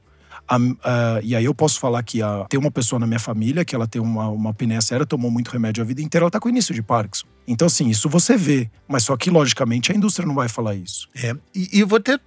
Uh, 0.54 1.24
e 1.24 1.36
aí 1.36 1.46
eu 1.46 1.56
posso 1.56 1.80
falar 1.80 2.04
que 2.04 2.22
uh, 2.22 2.46
tem 2.50 2.60
uma 2.60 2.70
pessoa 2.70 3.00
na 3.00 3.08
minha 3.08 3.20
família 3.20 3.64
que 3.64 3.74
ela 3.74 3.88
tem 3.88 4.02
uma, 4.02 4.28
uma 4.28 4.50
apneia 4.50 4.82
séria, 4.82 5.06
tomou 5.06 5.32
muito 5.32 5.50
remédio 5.50 5.82
a 5.82 5.86
vida 5.86 6.02
inteira, 6.02 6.26
ela 6.26 6.32
tá 6.32 6.40
com 6.42 6.50
início 6.50 6.76
de 6.76 6.82
Parkinson. 6.82 7.26
Então, 7.48 7.66
assim, 7.66 7.88
isso 7.88 8.10
você 8.10 8.36
vê. 8.36 8.70
Mas 8.88 9.04
só 9.04 9.16
que, 9.16 9.30
logicamente, 9.30 9.92
a 9.92 9.96
indústria 9.96 10.28
não 10.28 10.36
vai 10.36 10.50
falar 10.50 10.76
isso. 10.76 11.08
É. 11.16 11.34
E, 11.56 11.80
e 11.80 11.84
vou 11.84 12.00
ter 12.00 12.20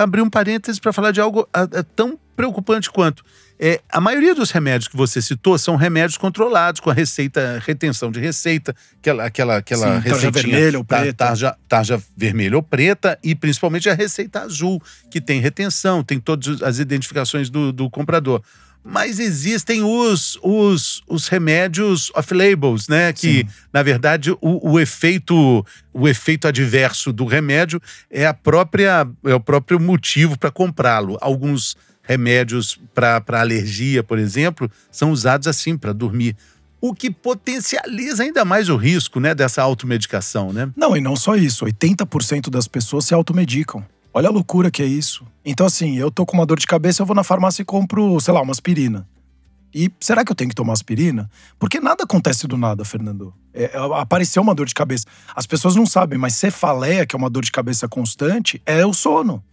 abrir 0.00 0.20
um 0.20 0.30
parênteses 0.30 0.78
para 0.78 0.92
falar 0.92 1.10
de 1.10 1.20
algo 1.20 1.48
a, 1.52 1.62
a, 1.62 1.82
tão 1.82 2.18
preocupante 2.36 2.90
quanto. 2.90 3.24
É, 3.62 3.78
a 3.90 4.00
maioria 4.00 4.34
dos 4.34 4.50
remédios 4.50 4.88
que 4.88 4.96
você 4.96 5.20
citou 5.20 5.58
são 5.58 5.76
remédios 5.76 6.16
controlados, 6.16 6.80
com 6.80 6.88
a 6.88 6.94
receita, 6.94 7.62
retenção 7.62 8.10
de 8.10 8.18
receita, 8.18 8.74
aquela, 8.98 9.26
aquela, 9.26 9.56
aquela 9.58 10.00
Sim, 10.00 10.08
tarja 10.08 10.30
vermelha 10.30 10.78
ou 10.78 10.84
preta. 10.84 11.12
Tarja, 11.12 11.56
tarja 11.68 12.02
vermelha 12.16 12.56
ou 12.56 12.62
preta, 12.62 13.18
e 13.22 13.34
principalmente 13.34 13.90
a 13.90 13.92
receita 13.92 14.40
azul, 14.40 14.82
que 15.10 15.20
tem 15.20 15.42
retenção, 15.42 16.02
tem 16.02 16.18
todas 16.18 16.62
as 16.62 16.78
identificações 16.78 17.50
do, 17.50 17.70
do 17.70 17.90
comprador 17.90 18.42
mas 18.82 19.18
existem 19.18 19.82
os, 19.82 20.38
os, 20.42 21.02
os 21.06 21.28
remédios 21.28 22.10
off-labels, 22.14 22.88
né? 22.88 23.12
Que, 23.12 23.40
Sim. 23.40 23.44
na 23.70 23.82
verdade, 23.82 24.30
o, 24.32 24.38
o, 24.40 24.80
efeito 24.80 25.66
o 25.92 26.08
efeito 26.08 26.48
adverso 26.48 27.12
do 27.12 27.26
remédio 27.26 27.78
é 28.10 28.26
a 28.26 28.32
própria 28.32 29.06
é 29.26 29.34
o 29.34 29.40
próprio 29.40 29.78
motivo 29.78 30.38
para 30.38 30.50
comprá-lo. 30.50 31.18
Alguns 31.20 31.76
remédios 32.10 32.80
para 32.92 33.40
alergia, 33.40 34.02
por 34.02 34.18
exemplo, 34.18 34.68
são 34.90 35.12
usados 35.12 35.46
assim 35.46 35.78
para 35.78 35.92
dormir. 35.92 36.36
O 36.80 36.92
que 36.92 37.10
potencializa 37.10 38.24
ainda 38.24 38.44
mais 38.44 38.68
o 38.68 38.76
risco 38.76 39.20
né, 39.20 39.32
dessa 39.32 39.62
automedicação, 39.62 40.52
né? 40.52 40.68
Não, 40.76 40.96
e 40.96 41.00
não 41.00 41.14
só 41.14 41.36
isso. 41.36 41.64
80% 41.64 42.50
das 42.50 42.66
pessoas 42.66 43.04
se 43.04 43.14
automedicam. 43.14 43.84
Olha 44.12 44.28
a 44.28 44.32
loucura 44.32 44.70
que 44.70 44.82
é 44.82 44.86
isso. 44.86 45.24
Então, 45.44 45.66
assim, 45.66 45.98
eu 45.98 46.10
tô 46.10 46.26
com 46.26 46.36
uma 46.36 46.46
dor 46.46 46.58
de 46.58 46.66
cabeça, 46.66 47.00
eu 47.00 47.06
vou 47.06 47.14
na 47.14 47.22
farmácia 47.22 47.62
e 47.62 47.64
compro, 47.64 48.18
sei 48.18 48.34
lá, 48.34 48.40
uma 48.40 48.50
aspirina. 48.50 49.06
E 49.72 49.88
será 50.00 50.24
que 50.24 50.32
eu 50.32 50.34
tenho 50.34 50.50
que 50.50 50.56
tomar 50.56 50.72
aspirina? 50.72 51.30
Porque 51.60 51.78
nada 51.78 52.02
acontece 52.02 52.48
do 52.48 52.56
nada, 52.56 52.84
Fernando. 52.84 53.32
É, 53.54 53.64
é 53.64 54.00
apareceu 54.00 54.42
uma 54.42 54.54
dor 54.54 54.66
de 54.66 54.74
cabeça. 54.74 55.06
As 55.36 55.46
pessoas 55.46 55.76
não 55.76 55.86
sabem, 55.86 56.18
mas 56.18 56.34
cefaleia, 56.34 57.06
que 57.06 57.14
é 57.14 57.18
uma 57.18 57.30
dor 57.30 57.44
de 57.44 57.52
cabeça 57.52 57.86
constante, 57.86 58.60
é 58.66 58.84
o 58.84 58.92
sono. 58.92 59.44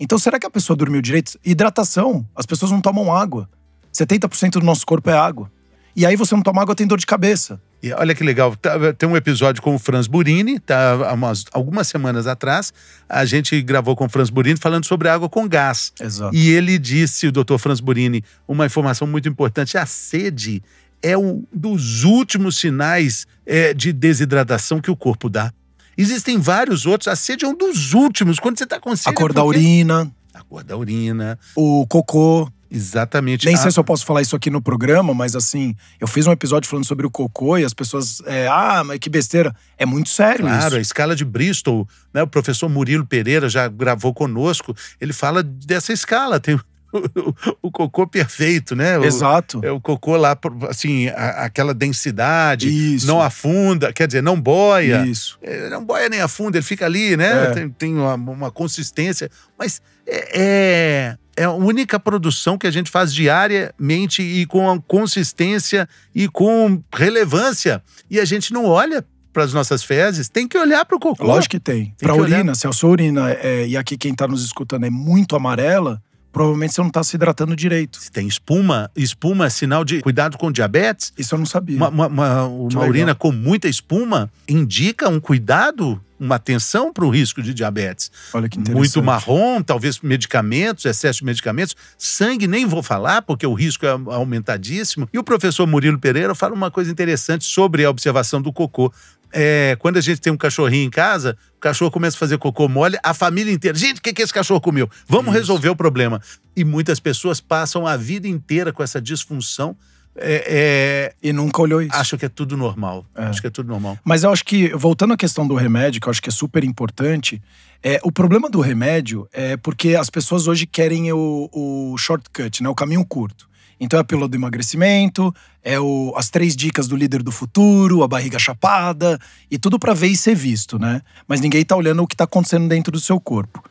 Então, 0.00 0.18
será 0.18 0.38
que 0.38 0.46
a 0.46 0.50
pessoa 0.50 0.76
dormiu 0.76 1.02
direito? 1.02 1.38
Hidratação. 1.44 2.26
As 2.34 2.46
pessoas 2.46 2.70
não 2.70 2.80
tomam 2.80 3.14
água. 3.14 3.48
70% 3.92 4.52
do 4.52 4.62
nosso 4.62 4.86
corpo 4.86 5.10
é 5.10 5.16
água. 5.16 5.50
E 5.96 6.06
aí 6.06 6.14
você 6.14 6.34
não 6.34 6.42
toma 6.42 6.62
água, 6.62 6.76
tem 6.76 6.86
dor 6.86 6.98
de 6.98 7.06
cabeça. 7.06 7.60
E 7.82 7.92
olha 7.92 8.14
que 8.14 8.22
legal, 8.24 8.54
tá, 8.56 8.92
tem 8.92 9.08
um 9.08 9.16
episódio 9.16 9.62
com 9.62 9.74
o 9.74 9.78
Franz 9.78 10.06
Burini, 10.06 10.58
tá, 10.58 11.12
umas, 11.12 11.44
algumas 11.52 11.86
semanas 11.88 12.26
atrás, 12.26 12.72
a 13.08 13.24
gente 13.24 13.60
gravou 13.62 13.96
com 13.96 14.06
o 14.06 14.08
Franz 14.08 14.30
Burini 14.30 14.58
falando 14.58 14.84
sobre 14.84 15.08
água 15.08 15.28
com 15.28 15.48
gás. 15.48 15.92
Exato. 16.00 16.34
E 16.34 16.50
ele 16.50 16.78
disse, 16.78 17.28
o 17.28 17.32
doutor 17.32 17.58
Franz 17.58 17.80
Burini, 17.80 18.24
uma 18.46 18.66
informação 18.66 19.06
muito 19.06 19.28
importante: 19.28 19.78
a 19.78 19.86
sede 19.86 20.62
é 21.02 21.16
um 21.16 21.44
dos 21.52 22.04
últimos 22.04 22.56
sinais 22.56 23.26
é, 23.46 23.72
de 23.72 23.92
desidratação 23.92 24.80
que 24.80 24.90
o 24.90 24.96
corpo 24.96 25.28
dá. 25.28 25.52
Existem 25.98 26.38
vários 26.38 26.86
outros. 26.86 27.08
A 27.08 27.16
sede 27.16 27.44
é 27.44 27.48
um 27.48 27.56
dos 27.56 27.92
últimos. 27.92 28.38
Quando 28.38 28.56
você 28.56 28.64
está 28.64 28.78
com 28.78 28.94
sede. 28.94 29.10
A 29.10 29.12
cor 29.12 29.32
é 29.32 29.34
da 29.34 29.44
urina. 29.44 30.08
A 30.32 30.42
cor 30.44 30.62
da 30.62 30.76
urina. 30.76 31.36
O 31.56 31.84
cocô. 31.88 32.48
Exatamente. 32.70 33.46
Nem 33.46 33.56
sei 33.56 33.70
se 33.70 33.80
eu 33.80 33.84
posso 33.84 34.04
falar 34.04 34.20
isso 34.20 34.36
aqui 34.36 34.50
no 34.50 34.60
programa, 34.60 35.14
mas 35.14 35.34
assim, 35.34 35.74
eu 35.98 36.06
fiz 36.06 36.26
um 36.26 36.32
episódio 36.32 36.68
falando 36.68 36.84
sobre 36.84 37.06
o 37.06 37.10
cocô 37.10 37.56
e 37.56 37.64
as 37.64 37.72
pessoas. 37.72 38.22
É, 38.26 38.46
ah, 38.46 38.84
mas 38.84 38.98
que 38.98 39.08
besteira. 39.08 39.56
É 39.76 39.86
muito 39.86 40.10
sério 40.10 40.42
claro, 40.42 40.52
isso. 40.52 40.60
Claro, 40.60 40.76
a 40.76 40.80
escala 40.80 41.16
de 41.16 41.24
Bristol, 41.24 41.88
né? 42.12 42.22
O 42.22 42.26
professor 42.26 42.68
Murilo 42.68 43.06
Pereira 43.06 43.48
já 43.48 43.66
gravou 43.68 44.12
conosco. 44.14 44.76
Ele 45.00 45.12
fala 45.12 45.42
dessa 45.42 45.92
escala. 45.92 46.38
Tem 46.38 46.60
o, 47.60 47.70
cocô 47.70 48.06
perfeito, 48.06 48.74
né? 48.74 48.98
Exato. 49.04 49.60
O, 49.60 49.66
é 49.66 49.70
o 49.70 49.80
cocô 49.80 50.16
lá, 50.16 50.36
assim, 50.68 51.08
a, 51.08 51.44
aquela 51.44 51.74
densidade, 51.74 52.68
Isso. 52.68 53.06
não 53.06 53.20
afunda, 53.20 53.92
quer 53.92 54.06
dizer, 54.06 54.22
não 54.22 54.40
boia. 54.40 55.04
Isso. 55.06 55.38
É, 55.42 55.68
não 55.68 55.84
boia 55.84 56.08
nem 56.08 56.20
afunda, 56.20 56.56
ele 56.56 56.64
fica 56.64 56.86
ali, 56.86 57.16
né? 57.16 57.46
É. 57.46 57.50
Tem, 57.50 57.68
tem 57.68 57.94
uma, 57.94 58.14
uma, 58.14 58.50
consistência, 58.50 59.30
mas 59.58 59.82
é, 60.06 60.40
é, 60.40 61.16
é 61.36 61.44
a 61.44 61.52
única 61.52 62.00
produção 62.00 62.56
que 62.56 62.66
a 62.66 62.70
gente 62.70 62.90
faz 62.90 63.12
diariamente 63.12 64.22
e 64.22 64.46
com 64.46 64.80
consistência 64.80 65.88
e 66.14 66.26
com 66.26 66.82
relevância. 66.94 67.82
E 68.10 68.18
a 68.18 68.24
gente 68.24 68.52
não 68.52 68.64
olha 68.64 69.04
para 69.30 69.44
as 69.44 69.52
nossas 69.52 69.84
fezes, 69.84 70.28
tem 70.28 70.48
que 70.48 70.58
olhar 70.58 70.84
para 70.84 70.96
o 70.96 70.98
cocô. 71.00 71.24
Lógico 71.24 71.52
que 71.52 71.60
tem. 71.60 71.84
tem 71.84 71.94
para 72.00 72.12
a 72.12 72.16
urina, 72.16 72.40
olhar. 72.40 72.54
se 72.54 72.66
a 72.66 72.72
sua 72.72 72.90
urina, 72.90 73.30
é, 73.30 73.66
e 73.66 73.76
aqui 73.76 73.96
quem 73.96 74.12
está 74.12 74.26
nos 74.26 74.44
escutando 74.44 74.84
é 74.84 74.90
muito 74.90 75.36
amarela, 75.36 76.02
provavelmente 76.38 76.72
você 76.72 76.80
não 76.80 76.88
está 76.88 77.02
se 77.02 77.16
hidratando 77.16 77.56
direito. 77.56 77.98
Se 77.98 78.12
tem 78.12 78.28
espuma, 78.28 78.88
espuma 78.94 79.46
é 79.46 79.50
sinal 79.50 79.84
de 79.84 80.00
cuidado 80.00 80.38
com 80.38 80.52
diabetes. 80.52 81.12
Isso 81.18 81.34
eu 81.34 81.38
não 81.38 81.46
sabia. 81.46 81.76
Uma, 81.76 81.88
uma, 81.88 82.06
uma, 82.06 82.44
uma 82.44 82.84
urina 82.84 83.12
com 83.12 83.32
muita 83.32 83.68
espuma 83.68 84.30
indica 84.48 85.08
um 85.08 85.18
cuidado, 85.18 86.00
uma 86.18 86.36
atenção 86.36 86.92
para 86.92 87.04
o 87.04 87.10
risco 87.10 87.42
de 87.42 87.52
diabetes. 87.52 88.12
Olha 88.32 88.48
que 88.48 88.56
interessante. 88.56 88.78
Muito 88.78 89.02
marrom, 89.02 89.60
talvez 89.60 89.98
medicamentos, 90.00 90.84
excesso 90.84 91.18
de 91.18 91.24
medicamentos. 91.24 91.74
Sangue 91.96 92.46
nem 92.46 92.64
vou 92.66 92.84
falar, 92.84 93.22
porque 93.22 93.44
o 93.44 93.52
risco 93.52 93.84
é 93.84 93.90
aumentadíssimo. 93.90 95.08
E 95.12 95.18
o 95.18 95.24
professor 95.24 95.66
Murilo 95.66 95.98
Pereira 95.98 96.36
fala 96.36 96.54
uma 96.54 96.70
coisa 96.70 96.88
interessante 96.88 97.44
sobre 97.46 97.84
a 97.84 97.90
observação 97.90 98.40
do 98.40 98.52
cocô. 98.52 98.92
É, 99.32 99.76
quando 99.78 99.96
a 99.96 100.00
gente 100.00 100.20
tem 100.20 100.32
um 100.32 100.36
cachorrinho 100.36 100.86
em 100.86 100.90
casa, 100.90 101.36
o 101.56 101.60
cachorro 101.60 101.90
começa 101.90 102.16
a 102.16 102.18
fazer 102.18 102.38
cocô 102.38 102.68
mole, 102.68 102.98
a 103.02 103.12
família 103.12 103.52
inteira. 103.52 103.76
Gente, 103.76 103.98
o 103.98 104.02
que, 104.02 104.12
que 104.12 104.22
esse 104.22 104.32
cachorro 104.32 104.60
comeu? 104.60 104.88
Vamos 105.06 105.26
Isso. 105.26 105.38
resolver 105.38 105.68
o 105.68 105.76
problema. 105.76 106.20
E 106.56 106.64
muitas 106.64 107.00
pessoas 107.00 107.40
passam 107.40 107.86
a 107.86 107.96
vida 107.96 108.26
inteira 108.26 108.72
com 108.72 108.82
essa 108.82 109.00
disfunção. 109.00 109.76
É, 110.20 110.44
é, 110.48 111.14
e 111.22 111.32
nunca 111.32 111.62
olhou 111.62 111.80
isso. 111.80 111.94
Acho 111.94 112.18
que 112.18 112.24
é 112.24 112.28
tudo 112.28 112.56
normal. 112.56 113.06
É. 113.14 113.26
Acho 113.26 113.40
que 113.40 113.46
é 113.46 113.50
tudo 113.50 113.68
normal. 113.68 113.96
Mas 114.02 114.24
eu 114.24 114.32
acho 114.32 114.44
que, 114.44 114.68
voltando 114.74 115.12
à 115.12 115.16
questão 115.16 115.46
do 115.46 115.54
remédio, 115.54 116.00
que 116.00 116.08
eu 116.08 116.10
acho 116.10 116.20
que 116.20 116.28
é 116.28 116.32
super 116.32 116.64
importante, 116.64 117.40
é, 117.82 118.00
o 118.02 118.10
problema 118.10 118.50
do 118.50 118.60
remédio 118.60 119.28
é 119.32 119.56
porque 119.56 119.94
as 119.94 120.10
pessoas 120.10 120.48
hoje 120.48 120.66
querem 120.66 121.12
o, 121.12 121.48
o 121.52 121.96
shortcut, 121.96 122.62
né, 122.62 122.68
o 122.68 122.74
caminho 122.74 123.04
curto. 123.04 123.48
Então 123.80 123.98
é 123.98 124.02
a 124.02 124.04
pílula 124.04 124.28
do 124.28 124.36
emagrecimento, 124.36 125.34
é 125.62 125.78
o, 125.78 126.12
as 126.16 126.30
três 126.30 126.56
dicas 126.56 126.88
do 126.88 126.96
líder 126.96 127.22
do 127.22 127.30
futuro, 127.30 128.02
a 128.02 128.08
barriga 128.08 128.38
chapada, 128.38 129.18
e 129.50 129.58
tudo 129.58 129.78
para 129.78 129.94
ver 129.94 130.08
e 130.08 130.16
ser 130.16 130.34
visto, 130.34 130.78
né? 130.78 131.02
Mas 131.26 131.40
ninguém 131.40 131.64
tá 131.64 131.76
olhando 131.76 132.02
o 132.02 132.06
que 132.06 132.16
tá 132.16 132.24
acontecendo 132.24 132.68
dentro 132.68 132.90
do 132.90 133.00
seu 133.00 133.20
corpo. 133.20 133.62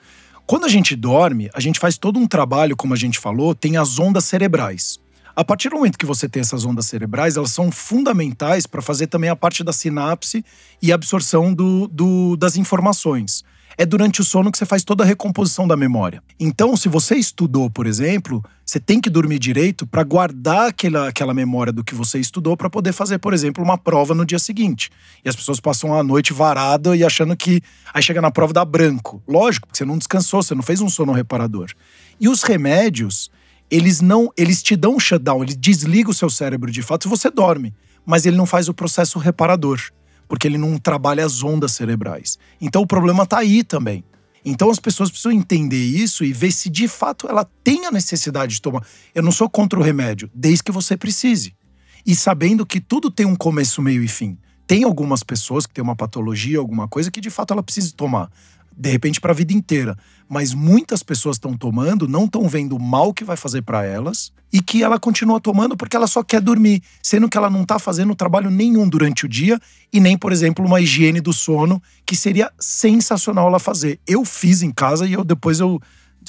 Quando 0.46 0.66
a 0.66 0.70
gente 0.70 0.96
dorme, 0.96 1.50
a 1.54 1.60
gente 1.60 1.80
faz 1.80 1.98
todo 1.98 2.18
um 2.18 2.26
trabalho, 2.26 2.76
como 2.76 2.94
a 2.94 2.98
gente 2.98 3.20
falou, 3.20 3.54
tem 3.54 3.76
as 3.76 4.00
ondas 4.00 4.24
cerebrais. 4.24 4.98
A 5.36 5.44
partir 5.44 5.70
do 5.70 5.76
momento 5.76 5.98
que 5.98 6.06
você 6.06 6.28
tem 6.28 6.42
essas 6.42 6.66
ondas 6.66 6.86
cerebrais, 6.86 7.36
elas 7.36 7.52
são 7.52 7.72
fundamentais 7.72 8.66
para 8.66 8.82
fazer 8.82 9.08
também 9.08 9.30
a 9.30 9.36
parte 9.36 9.64
da 9.64 9.74
sinapse 9.74 10.44
e 10.82 10.92
absorção 10.92 11.54
do, 11.54 11.88
do, 11.90 12.36
das 12.38 12.56
informações 12.56 13.44
é 13.78 13.86
durante 13.86 14.22
o 14.22 14.24
sono 14.24 14.52
que 14.52 14.58
você 14.58 14.66
faz 14.66 14.84
toda 14.84 15.04
a 15.04 15.08
recomposição 15.08 15.68
da 15.68 15.78
memória. 15.78 16.22
Então, 16.40 16.76
se 16.76 16.90
você 16.90 17.16
estudou, 17.16 17.70
por 17.70 17.86
exemplo, 17.86 18.44
você 18.66 18.80
tem 18.80 19.00
que 19.00 19.10
dormir 19.10 19.38
direito 19.38 19.86
para 19.86 20.04
guardar 20.04 20.70
aquela, 20.70 21.08
aquela 21.08 21.34
memória 21.34 21.72
do 21.72 21.84
que 21.84 21.94
você 21.94 22.18
estudou 22.18 22.58
para 22.58 22.72
poder 22.72 22.92
fazer, 22.92 23.20
por 23.20 23.34
exemplo, 23.34 23.64
uma 23.64 23.78
prova 23.78 24.16
no 24.16 24.26
dia 24.26 24.40
seguinte. 24.40 24.90
E 25.24 25.30
as 25.30 25.36
pessoas 25.36 25.60
passam 25.60 25.94
a 25.94 26.02
noite 26.02 26.34
varada 26.34 26.96
e 26.96 27.04
achando 27.04 27.38
que 27.38 27.62
aí 27.94 28.02
chega 28.02 28.20
na 28.20 28.32
prova 28.32 28.52
dá 28.52 28.66
branco. 28.66 29.22
Lógico, 29.28 29.68
porque 29.68 29.78
você 29.78 29.86
não 29.86 29.98
descansou, 29.98 30.42
você 30.42 30.56
não 30.56 30.64
fez 30.64 30.82
um 30.82 30.90
sono 30.90 31.12
reparador. 31.12 31.72
E 32.20 32.28
os 32.28 32.42
remédios, 32.42 33.30
eles 33.70 34.02
não, 34.02 34.32
eles 34.36 34.64
te 34.64 34.76
dão 34.76 34.96
um 34.96 35.00
shutdown, 35.00 35.44
eles 35.44 35.56
desligam 35.56 36.10
o 36.10 36.16
seu 36.16 36.32
cérebro 36.32 36.72
de 36.72 36.82
fato 36.82 37.08
e 37.08 37.10
você 37.10 37.30
dorme, 37.30 37.76
mas 38.04 38.26
ele 38.26 38.38
não 38.38 38.48
faz 38.48 38.68
o 38.68 38.74
processo 38.74 39.20
reparador 39.20 39.80
porque 40.28 40.48
ele 40.48 40.58
não 40.58 40.78
trabalha 40.78 41.26
as 41.26 41.44
ondas 41.44 41.72
cerebrais. 41.72 42.38
Então 42.60 42.82
o 42.82 42.88
problema 42.88 43.24
está 43.24 43.40
aí 43.40 43.64
também. 43.64 44.04
Então 44.44 44.70
as 44.70 44.80
pessoas 44.80 45.10
precisam 45.10 45.32
entender 45.32 45.84
isso 45.84 46.24
e 46.24 46.32
ver 46.32 46.52
se 46.52 46.70
de 46.70 46.88
fato 46.88 47.28
ela 47.28 47.46
tem 47.64 47.86
a 47.86 47.92
necessidade 47.92 48.56
de 48.56 48.62
tomar. 48.62 48.86
Eu 49.14 49.24
não 49.24 49.32
sou 49.32 49.50
contra 49.50 49.78
o 49.78 49.84
remédio, 49.84 50.30
desde 50.34 50.64
que 50.64 50.72
você 50.72 50.96
precise. 50.96 51.56
E 52.06 52.16
sabendo 52.16 52.66
que 52.66 52.80
tudo 52.80 53.12
tem 53.12 53.26
um 53.26 53.36
começo, 53.36 53.82
meio 53.82 54.04
e 54.04 54.08
fim. 54.08 54.38
Tem 54.68 54.84
algumas 54.84 55.24
pessoas 55.24 55.66
que 55.66 55.74
têm 55.74 55.84
uma 55.84 55.96
patologia, 55.96 56.60
alguma 56.60 56.88
coisa 56.88 57.10
que 57.10 57.22
de 57.22 57.30
fato 57.30 57.54
ela 57.54 57.64
precisa 57.64 57.94
tomar 57.96 58.30
de 58.78 58.92
repente 58.92 59.20
para 59.20 59.32
a 59.32 59.36
vida 59.36 59.54
inteira. 59.54 59.98
Mas 60.30 60.54
muitas 60.54 61.02
pessoas 61.02 61.38
estão 61.38 61.58
tomando, 61.58 62.08
não 62.08 62.26
estão 62.26 62.48
vendo 62.48 62.76
o 62.76 62.80
mal 62.80 63.14
que 63.14 63.24
vai 63.24 63.36
fazer 63.36 63.64
para 63.64 63.84
elas 63.84 64.32
e 64.54 64.62
que 64.62 64.84
ela 64.84 65.00
continua 65.00 65.42
tomando 65.42 65.76
porque 65.76 65.96
ela 65.96 66.06
só 66.06 66.22
quer 66.22 66.40
dormir, 66.40 66.84
sendo 67.02 67.28
que 67.28 67.38
ela 67.38 67.50
não 67.50 67.64
está 67.64 67.80
fazendo 67.80 68.14
trabalho 68.14 68.52
nenhum 68.52 68.88
durante 68.88 69.26
o 69.26 69.30
dia 69.30 69.60
e 69.92 70.00
nem, 70.00 70.18
por 70.18 70.32
exemplo, 70.32 70.66
uma 70.66 70.80
higiene 70.80 71.20
do 71.20 71.34
sono 71.34 71.82
que 72.06 72.16
seria 72.16 72.52
sensacional 72.60 73.48
ela 73.48 73.60
fazer. 73.60 74.00
Eu 74.06 74.24
fiz 74.24 74.62
em 74.62 74.72
casa 74.72 75.08
e 75.08 75.14
eu 75.14 75.24
depois 75.24 75.60
eu 75.60 75.82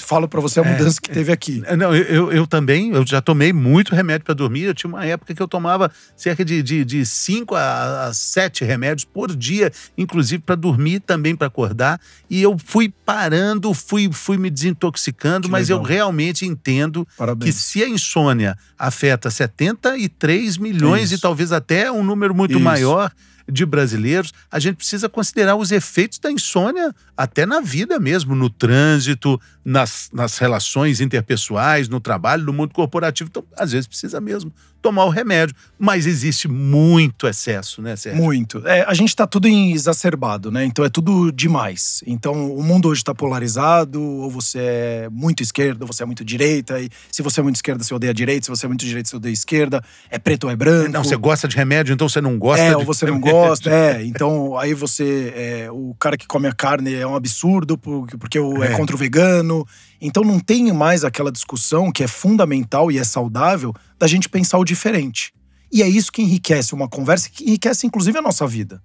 falo 0.05 0.29
para 0.29 0.41
você 0.41 0.61
a 0.61 0.65
é, 0.65 0.73
mudança 0.73 0.99
é, 0.99 1.01
que 1.03 1.11
teve 1.11 1.33
aqui. 1.33 1.63
É, 1.67 1.77
não, 1.77 1.95
eu, 1.95 2.33
eu 2.33 2.47
também, 2.47 2.91
eu 2.93 3.07
já 3.07 3.21
tomei 3.21 3.53
muito 3.53 3.95
remédio 3.95 4.25
para 4.25 4.35
dormir. 4.35 4.63
Eu 4.63 4.75
tinha 4.75 4.89
uma 4.89 5.05
época 5.05 5.35
que 5.35 5.43
eu 5.43 5.49
tomava 5.49 5.91
cerca 6.17 6.45
de, 6.45 6.63
de, 6.63 6.85
de 6.85 7.07
cinco 7.07 7.55
a, 7.55 8.07
a 8.07 8.15
sete 8.15 8.65
remédios 8.65 9.05
por 9.05 9.35
dia, 9.35 9.73
inclusive 9.97 10.43
para 10.43 10.55
dormir, 10.55 11.01
também 11.01 11.35
para 11.35 11.47
acordar. 11.47 12.01
E 12.29 12.43
eu 12.43 12.57
fui 12.59 12.93
parando, 13.05 13.73
fui, 13.75 14.11
fui 14.13 14.37
me 14.37 14.51
desintoxicando, 14.51 15.47
que 15.47 15.51
mas 15.51 15.69
legal. 15.69 15.83
eu 15.83 15.89
realmente 15.89 16.47
entendo 16.47 17.07
Parabéns. 17.17 17.55
que 17.55 17.61
se 17.61 17.83
a 17.83 17.89
insônia 17.89 18.57
afeta 18.79 19.31
73 19.31 20.59
milhões 20.59 21.05
Isso. 21.05 21.15
e 21.15 21.19
talvez 21.21 21.53
até 21.53 21.91
um 21.91 22.03
número 22.03 22.35
muito 22.35 22.53
Isso. 22.53 22.61
maior 22.61 23.13
de 23.51 23.65
brasileiros, 23.65 24.33
a 24.51 24.59
gente 24.59 24.77
precisa 24.77 25.09
considerar 25.09 25.57
os 25.57 25.73
efeitos 25.73 26.19
da 26.19 26.31
insônia 26.31 26.95
até 27.17 27.47
na 27.47 27.61
vida 27.61 27.99
mesmo, 27.99 28.35
no 28.35 28.51
trânsito, 28.51 29.41
nas, 29.65 30.11
nas 30.13 30.39
relações 30.39 31.01
interpessoais, 31.01 31.89
no 31.89 32.01
trabalho, 32.01 32.45
no 32.45 32.53
mundo 32.53 32.75
corporativo. 32.75 33.29
Então, 33.31 33.45
às 33.57 33.73
vezes 33.73 33.87
precisa 33.87 34.21
mesmo 34.21 34.53
tomar 34.81 35.05
o 35.05 35.11
remédio. 35.11 35.55
Mas 35.79 36.07
existe 36.07 36.49
muito 36.49 37.27
excesso, 37.27 37.83
né, 37.83 37.97
Sérgio? 37.97 38.23
Muito. 38.23 38.67
É, 38.67 38.85
a 38.87 38.95
gente 38.95 39.11
está 39.11 39.27
tudo 39.27 39.47
em 39.47 39.73
exacerbado, 39.73 40.51
né? 40.51 40.65
Então 40.65 40.85
é 40.85 40.89
tudo 40.89 41.31
demais. 41.31 42.03
Então 42.07 42.55
o 42.55 42.63
mundo 42.63 42.89
hoje 42.89 43.01
está 43.01 43.15
polarizado, 43.15 44.01
ou 44.01 44.31
você 44.31 44.59
é 44.59 45.09
muito 45.11 45.43
esquerda, 45.43 45.85
ou 45.85 45.93
você 45.93 46.03
é 46.03 46.07
muito 46.07 46.25
direita. 46.25 46.81
E 46.81 46.89
se 47.11 47.23
você 47.23 47.41
é 47.41 47.43
muito 47.43 47.57
esquerda, 47.57 47.83
você 47.83 47.95
odeia 47.95 48.11
a 48.11 48.15
direita. 48.15 48.45
Se 48.45 48.51
você 48.51 48.67
é 48.67 48.69
muito 48.69 48.85
direita, 48.85 49.09
você 49.09 49.17
odeia 49.17 49.33
a 49.33 49.35
esquerda. 49.35 49.85
É 50.11 50.19
preto 50.19 50.45
ou 50.45 50.51
é 50.51 50.57
branco. 50.57 50.91
Não, 50.91 51.05
você 51.05 51.17
gosta 51.17 51.47
de 51.47 51.57
remédio, 51.57 51.93
então 51.93 52.09
você 52.09 52.21
não 52.21 52.39
gosta 52.39 52.65
é, 52.65 52.71
de... 52.71 52.75
ou 52.77 52.85
você 52.85 53.07
não 53.07 53.21
gosta, 53.21 53.37
é. 53.67 54.05
Então 54.05 54.59
aí 54.59 54.75
você... 54.75 55.33
É, 55.35 55.71
o 55.71 55.95
cara 55.99 56.17
que 56.17 56.27
come 56.27 56.47
a 56.47 56.53
carne 56.53 56.95
é 56.95 57.07
um 57.07 57.15
absurdo 57.15 57.77
porque, 57.77 58.17
porque 58.17 58.39
é. 58.39 58.73
é 58.73 58.77
contra 58.77 58.95
o 58.95 58.99
vegano. 58.99 59.67
Então 60.01 60.23
não 60.23 60.39
tem 60.39 60.73
mais 60.73 61.05
aquela 61.05 61.33
discussão 61.33 61.91
que 61.91 62.05
é 62.05 62.09
fundamental 62.09 62.91
e 62.91 62.99
é 62.99 63.05
saudável 63.05 63.75
da 63.99 64.07
gente 64.07 64.29
pensar 64.29 64.59
o 64.59 64.65
diferente. 64.65 65.33
E 65.71 65.83
é 65.83 65.89
isso 65.89 66.11
que 66.11 66.23
enriquece 66.23 66.75
uma 66.75 66.89
conversa, 66.89 67.29
que 67.31 67.45
enriquece 67.45 67.87
inclusive 67.87 68.19
a 68.19 68.23
nossa 68.23 68.47
vida. 68.47 68.83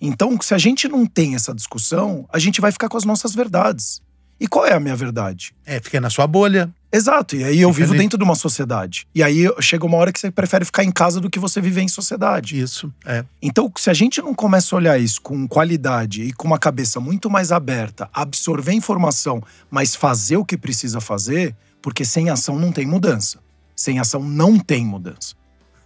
Então, 0.00 0.38
se 0.40 0.54
a 0.54 0.58
gente 0.58 0.88
não 0.88 1.06
tem 1.06 1.34
essa 1.34 1.54
discussão, 1.54 2.26
a 2.32 2.38
gente 2.38 2.60
vai 2.60 2.72
ficar 2.72 2.88
com 2.88 2.96
as 2.96 3.04
nossas 3.04 3.34
verdades. 3.34 4.02
E 4.38 4.46
qual 4.46 4.66
é 4.66 4.74
a 4.74 4.80
minha 4.80 4.96
verdade? 4.96 5.54
É, 5.64 5.80
fica 5.80 6.00
na 6.00 6.10
sua 6.10 6.26
bolha. 6.26 6.72
Exato. 6.94 7.34
E 7.34 7.42
aí 7.42 7.60
eu 7.60 7.72
vivo 7.72 7.92
ali. 7.92 8.02
dentro 8.02 8.16
de 8.16 8.22
uma 8.22 8.36
sociedade. 8.36 9.06
E 9.12 9.20
aí 9.20 9.50
chega 9.60 9.84
uma 9.84 9.96
hora 9.96 10.12
que 10.12 10.20
você 10.20 10.30
prefere 10.30 10.64
ficar 10.64 10.84
em 10.84 10.92
casa 10.92 11.20
do 11.20 11.28
que 11.28 11.40
você 11.40 11.60
viver 11.60 11.82
em 11.82 11.88
sociedade. 11.88 12.60
Isso, 12.60 12.92
é. 13.04 13.24
Então, 13.42 13.72
se 13.76 13.90
a 13.90 13.94
gente 13.94 14.22
não 14.22 14.32
começa 14.32 14.74
a 14.74 14.78
olhar 14.78 14.98
isso 14.98 15.20
com 15.20 15.48
qualidade 15.48 16.22
e 16.22 16.32
com 16.32 16.46
uma 16.46 16.58
cabeça 16.58 17.00
muito 17.00 17.28
mais 17.28 17.50
aberta, 17.50 18.08
absorver 18.12 18.72
informação, 18.72 19.42
mas 19.68 19.96
fazer 19.96 20.36
o 20.36 20.44
que 20.44 20.56
precisa 20.56 21.00
fazer, 21.00 21.56
porque 21.82 22.04
sem 22.04 22.30
ação 22.30 22.58
não 22.58 22.70
tem 22.70 22.86
mudança. 22.86 23.40
Sem 23.74 23.98
ação 23.98 24.22
não 24.22 24.56
tem 24.56 24.84
mudança. 24.84 25.34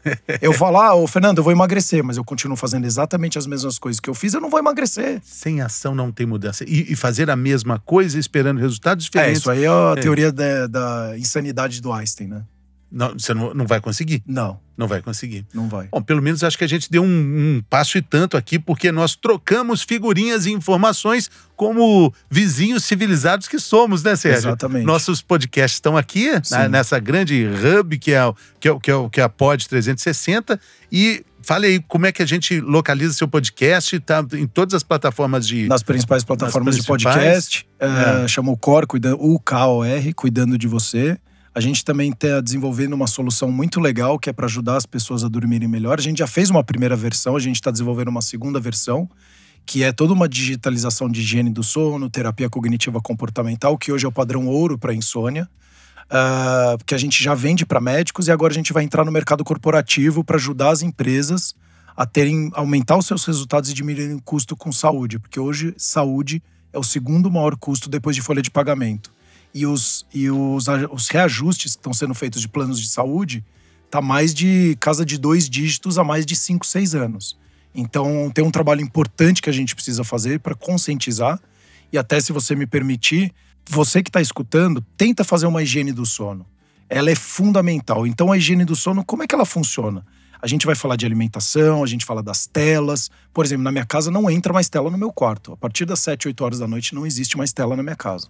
eu 0.40 0.52
falar, 0.52 0.88
ah, 0.88 0.94
ô 0.94 1.06
Fernando, 1.06 1.38
eu 1.38 1.44
vou 1.44 1.52
emagrecer, 1.52 2.02
mas 2.02 2.16
eu 2.16 2.24
continuo 2.24 2.56
fazendo 2.56 2.84
exatamente 2.84 3.38
as 3.38 3.46
mesmas 3.46 3.78
coisas 3.78 4.00
que 4.00 4.08
eu 4.08 4.14
fiz, 4.14 4.34
eu 4.34 4.40
não 4.40 4.50
vou 4.50 4.58
emagrecer. 4.58 5.20
Sem 5.24 5.60
ação 5.60 5.94
não 5.94 6.10
tem 6.10 6.26
mudança. 6.26 6.64
E, 6.64 6.92
e 6.92 6.96
fazer 6.96 7.30
a 7.30 7.36
mesma 7.36 7.78
coisa 7.78 8.18
esperando 8.18 8.58
resultados 8.58 9.04
diferentes. 9.04 9.38
É, 9.38 9.40
isso 9.40 9.50
aí 9.50 9.64
é 9.64 9.68
a 9.68 9.94
é. 9.96 10.00
teoria 10.00 10.32
da, 10.32 10.66
da 10.66 11.18
insanidade 11.18 11.80
do 11.80 11.92
Einstein, 11.92 12.28
né? 12.28 12.42
Não, 12.90 13.12
você 13.12 13.34
não, 13.34 13.52
não 13.52 13.66
vai 13.66 13.80
conseguir? 13.80 14.22
Não. 14.26 14.58
Não 14.76 14.86
vai 14.86 15.02
conseguir. 15.02 15.44
Não 15.52 15.68
vai. 15.68 15.88
Bom, 15.90 16.00
pelo 16.00 16.22
menos 16.22 16.44
acho 16.44 16.56
que 16.56 16.64
a 16.64 16.68
gente 16.68 16.90
deu 16.90 17.02
um, 17.02 17.06
um, 17.06 17.62
passo 17.68 17.98
e 17.98 18.02
tanto 18.02 18.36
aqui, 18.36 18.58
porque 18.58 18.92
nós 18.92 19.16
trocamos 19.16 19.82
figurinhas 19.82 20.46
e 20.46 20.52
informações 20.52 21.28
como 21.56 22.14
vizinhos 22.30 22.84
civilizados 22.84 23.48
que 23.48 23.58
somos, 23.58 24.02
né, 24.04 24.14
Sérgio? 24.14 24.50
Exatamente. 24.50 24.86
Nossos 24.86 25.20
podcasts 25.20 25.76
estão 25.76 25.96
aqui, 25.96 26.30
né, 26.50 26.68
nessa 26.68 26.98
grande 27.00 27.44
hub 27.46 27.98
que 27.98 28.12
é, 28.12 28.20
que 28.60 28.68
é, 28.68 28.78
que 28.78 28.90
é, 28.90 29.08
que 29.10 29.20
é 29.20 29.24
a 29.24 29.28
Pod 29.28 29.68
360. 29.68 30.58
E 30.90 31.24
Fale 31.48 31.66
aí 31.66 31.80
como 31.88 32.04
é 32.04 32.12
que 32.12 32.22
a 32.22 32.26
gente 32.26 32.60
localiza 32.60 33.14
seu 33.14 33.26
podcast, 33.26 33.98
tá 34.00 34.22
em 34.34 34.46
todas 34.46 34.74
as 34.74 34.82
plataformas 34.82 35.46
de. 35.46 35.66
Nas 35.66 35.82
principais 35.82 36.22
plataformas 36.22 36.76
Nas 36.76 36.84
principais, 36.84 37.00
de 37.00 37.08
podcast. 37.08 37.68
É, 37.80 38.24
é. 38.24 38.28
Chama 38.28 38.52
o 38.52 38.56
COR, 38.56 38.86
cuidando, 38.86 39.16
o 39.18 39.40
KOR, 39.40 39.86
cuidando 40.14 40.58
de 40.58 40.68
você. 40.68 41.16
A 41.54 41.60
gente 41.60 41.84
também 41.84 42.10
está 42.10 42.40
desenvolvendo 42.40 42.92
uma 42.92 43.06
solução 43.06 43.50
muito 43.50 43.80
legal 43.80 44.18
que 44.18 44.28
é 44.28 44.32
para 44.32 44.46
ajudar 44.46 44.76
as 44.76 44.86
pessoas 44.86 45.24
a 45.24 45.28
dormirem 45.28 45.68
melhor. 45.68 45.98
A 45.98 46.02
gente 46.02 46.18
já 46.18 46.26
fez 46.26 46.50
uma 46.50 46.62
primeira 46.62 46.94
versão, 46.94 47.36
a 47.36 47.40
gente 47.40 47.56
está 47.56 47.70
desenvolvendo 47.70 48.08
uma 48.08 48.22
segunda 48.22 48.60
versão, 48.60 49.08
que 49.64 49.82
é 49.82 49.92
toda 49.92 50.12
uma 50.12 50.28
digitalização 50.28 51.08
de 51.08 51.20
higiene 51.20 51.50
do 51.50 51.62
sono, 51.62 52.10
terapia 52.10 52.48
cognitiva 52.48 53.00
comportamental, 53.00 53.76
que 53.78 53.90
hoje 53.90 54.04
é 54.04 54.08
o 54.08 54.12
padrão 54.12 54.46
ouro 54.46 54.78
para 54.78 54.94
insônia. 54.94 55.48
Uh, 56.10 56.82
que 56.86 56.94
a 56.94 56.98
gente 56.98 57.22
já 57.22 57.34
vende 57.34 57.66
para 57.66 57.82
médicos 57.82 58.28
e 58.28 58.32
agora 58.32 58.50
a 58.50 58.54
gente 58.54 58.72
vai 58.72 58.82
entrar 58.82 59.04
no 59.04 59.12
mercado 59.12 59.44
corporativo 59.44 60.24
para 60.24 60.36
ajudar 60.36 60.70
as 60.70 60.80
empresas 60.80 61.54
a 61.94 62.06
terem 62.06 62.50
aumentar 62.54 62.96
os 62.96 63.04
seus 63.04 63.26
resultados 63.26 63.68
e 63.68 63.74
diminuir 63.74 64.14
o 64.14 64.22
custo 64.22 64.56
com 64.56 64.72
saúde, 64.72 65.18
porque 65.18 65.38
hoje 65.38 65.74
saúde 65.76 66.42
é 66.72 66.78
o 66.78 66.82
segundo 66.82 67.30
maior 67.30 67.56
custo 67.56 67.90
depois 67.90 68.16
de 68.16 68.22
folha 68.22 68.40
de 68.40 68.50
pagamento 68.50 69.12
e 69.54 69.66
os, 69.66 70.06
e 70.12 70.30
os, 70.30 70.66
os 70.90 71.08
reajustes 71.08 71.74
que 71.74 71.80
estão 71.80 71.92
sendo 71.92 72.14
feitos 72.14 72.40
de 72.40 72.48
planos 72.48 72.80
de 72.80 72.88
saúde 72.88 73.44
tá 73.90 74.00
mais 74.00 74.34
de 74.34 74.76
casa 74.80 75.04
de 75.04 75.18
dois 75.18 75.48
dígitos 75.48 75.98
há 75.98 76.04
mais 76.04 76.26
de 76.26 76.36
cinco, 76.36 76.66
seis 76.66 76.94
anos. 76.94 77.36
Então 77.74 78.30
tem 78.34 78.44
um 78.44 78.50
trabalho 78.50 78.80
importante 78.80 79.40
que 79.40 79.50
a 79.50 79.52
gente 79.52 79.74
precisa 79.74 80.04
fazer 80.04 80.40
para 80.40 80.54
conscientizar 80.54 81.40
e 81.92 81.98
até 81.98 82.20
se 82.20 82.32
você 82.32 82.54
me 82.54 82.66
permitir, 82.66 83.32
você 83.68 84.02
que 84.02 84.10
está 84.10 84.20
escutando, 84.20 84.84
tenta 84.96 85.24
fazer 85.24 85.46
uma 85.46 85.62
higiene 85.62 85.92
do 85.92 86.04
sono. 86.04 86.46
Ela 86.88 87.10
é 87.10 87.14
fundamental. 87.14 88.06
Então 88.06 88.32
a 88.32 88.36
higiene 88.36 88.64
do 88.64 88.76
sono, 88.76 89.04
como 89.04 89.22
é 89.22 89.26
que 89.26 89.34
ela 89.34 89.46
funciona? 89.46 90.04
A 90.40 90.46
gente 90.46 90.66
vai 90.66 90.74
falar 90.74 90.96
de 90.96 91.04
alimentação, 91.04 91.82
a 91.82 91.86
gente 91.86 92.04
fala 92.04 92.22
das 92.22 92.46
telas. 92.46 93.10
Por 93.32 93.44
exemplo, 93.44 93.64
na 93.64 93.72
minha 93.72 93.84
casa 93.84 94.10
não 94.10 94.30
entra 94.30 94.52
mais 94.52 94.68
tela 94.68 94.90
no 94.90 94.96
meu 94.96 95.12
quarto. 95.12 95.52
A 95.52 95.56
partir 95.56 95.84
das 95.84 95.98
7, 96.00 96.28
8 96.28 96.44
horas 96.44 96.58
da 96.60 96.68
noite 96.68 96.94
não 96.94 97.06
existe 97.06 97.36
mais 97.36 97.52
tela 97.52 97.74
na 97.74 97.82
minha 97.82 97.96
casa. 97.96 98.28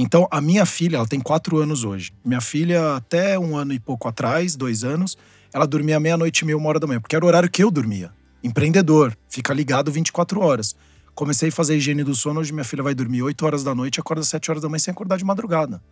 Então, 0.00 0.28
a 0.30 0.40
minha 0.40 0.64
filha, 0.64 0.94
ela 0.94 1.08
tem 1.08 1.18
quatro 1.18 1.58
anos 1.58 1.82
hoje. 1.82 2.12
Minha 2.24 2.40
filha, 2.40 2.94
até 2.94 3.36
um 3.36 3.56
ano 3.56 3.72
e 3.72 3.80
pouco 3.80 4.06
atrás, 4.06 4.54
dois 4.54 4.84
anos, 4.84 5.18
ela 5.52 5.66
dormia 5.66 5.98
meia-noite 5.98 6.42
e 6.42 6.44
meia, 6.44 6.56
uma 6.56 6.68
hora 6.68 6.78
da 6.78 6.86
manhã, 6.86 7.00
porque 7.00 7.16
era 7.16 7.24
o 7.24 7.26
horário 7.26 7.50
que 7.50 7.64
eu 7.64 7.68
dormia. 7.68 8.12
Empreendedor, 8.40 9.12
fica 9.28 9.52
ligado 9.52 9.90
24 9.90 10.40
horas. 10.40 10.76
Comecei 11.16 11.48
a 11.48 11.52
fazer 11.52 11.76
higiene 11.76 12.04
do 12.04 12.14
sono, 12.14 12.38
hoje 12.38 12.52
minha 12.52 12.62
filha 12.62 12.80
vai 12.80 12.94
dormir 12.94 13.22
8 13.22 13.44
horas 13.44 13.64
da 13.64 13.74
noite 13.74 13.98
acorda 13.98 14.20
às 14.20 14.28
7 14.28 14.48
horas 14.52 14.62
da 14.62 14.68
manhã 14.68 14.78
sem 14.78 14.92
acordar 14.92 15.16
de 15.16 15.24
madrugada. 15.24 15.82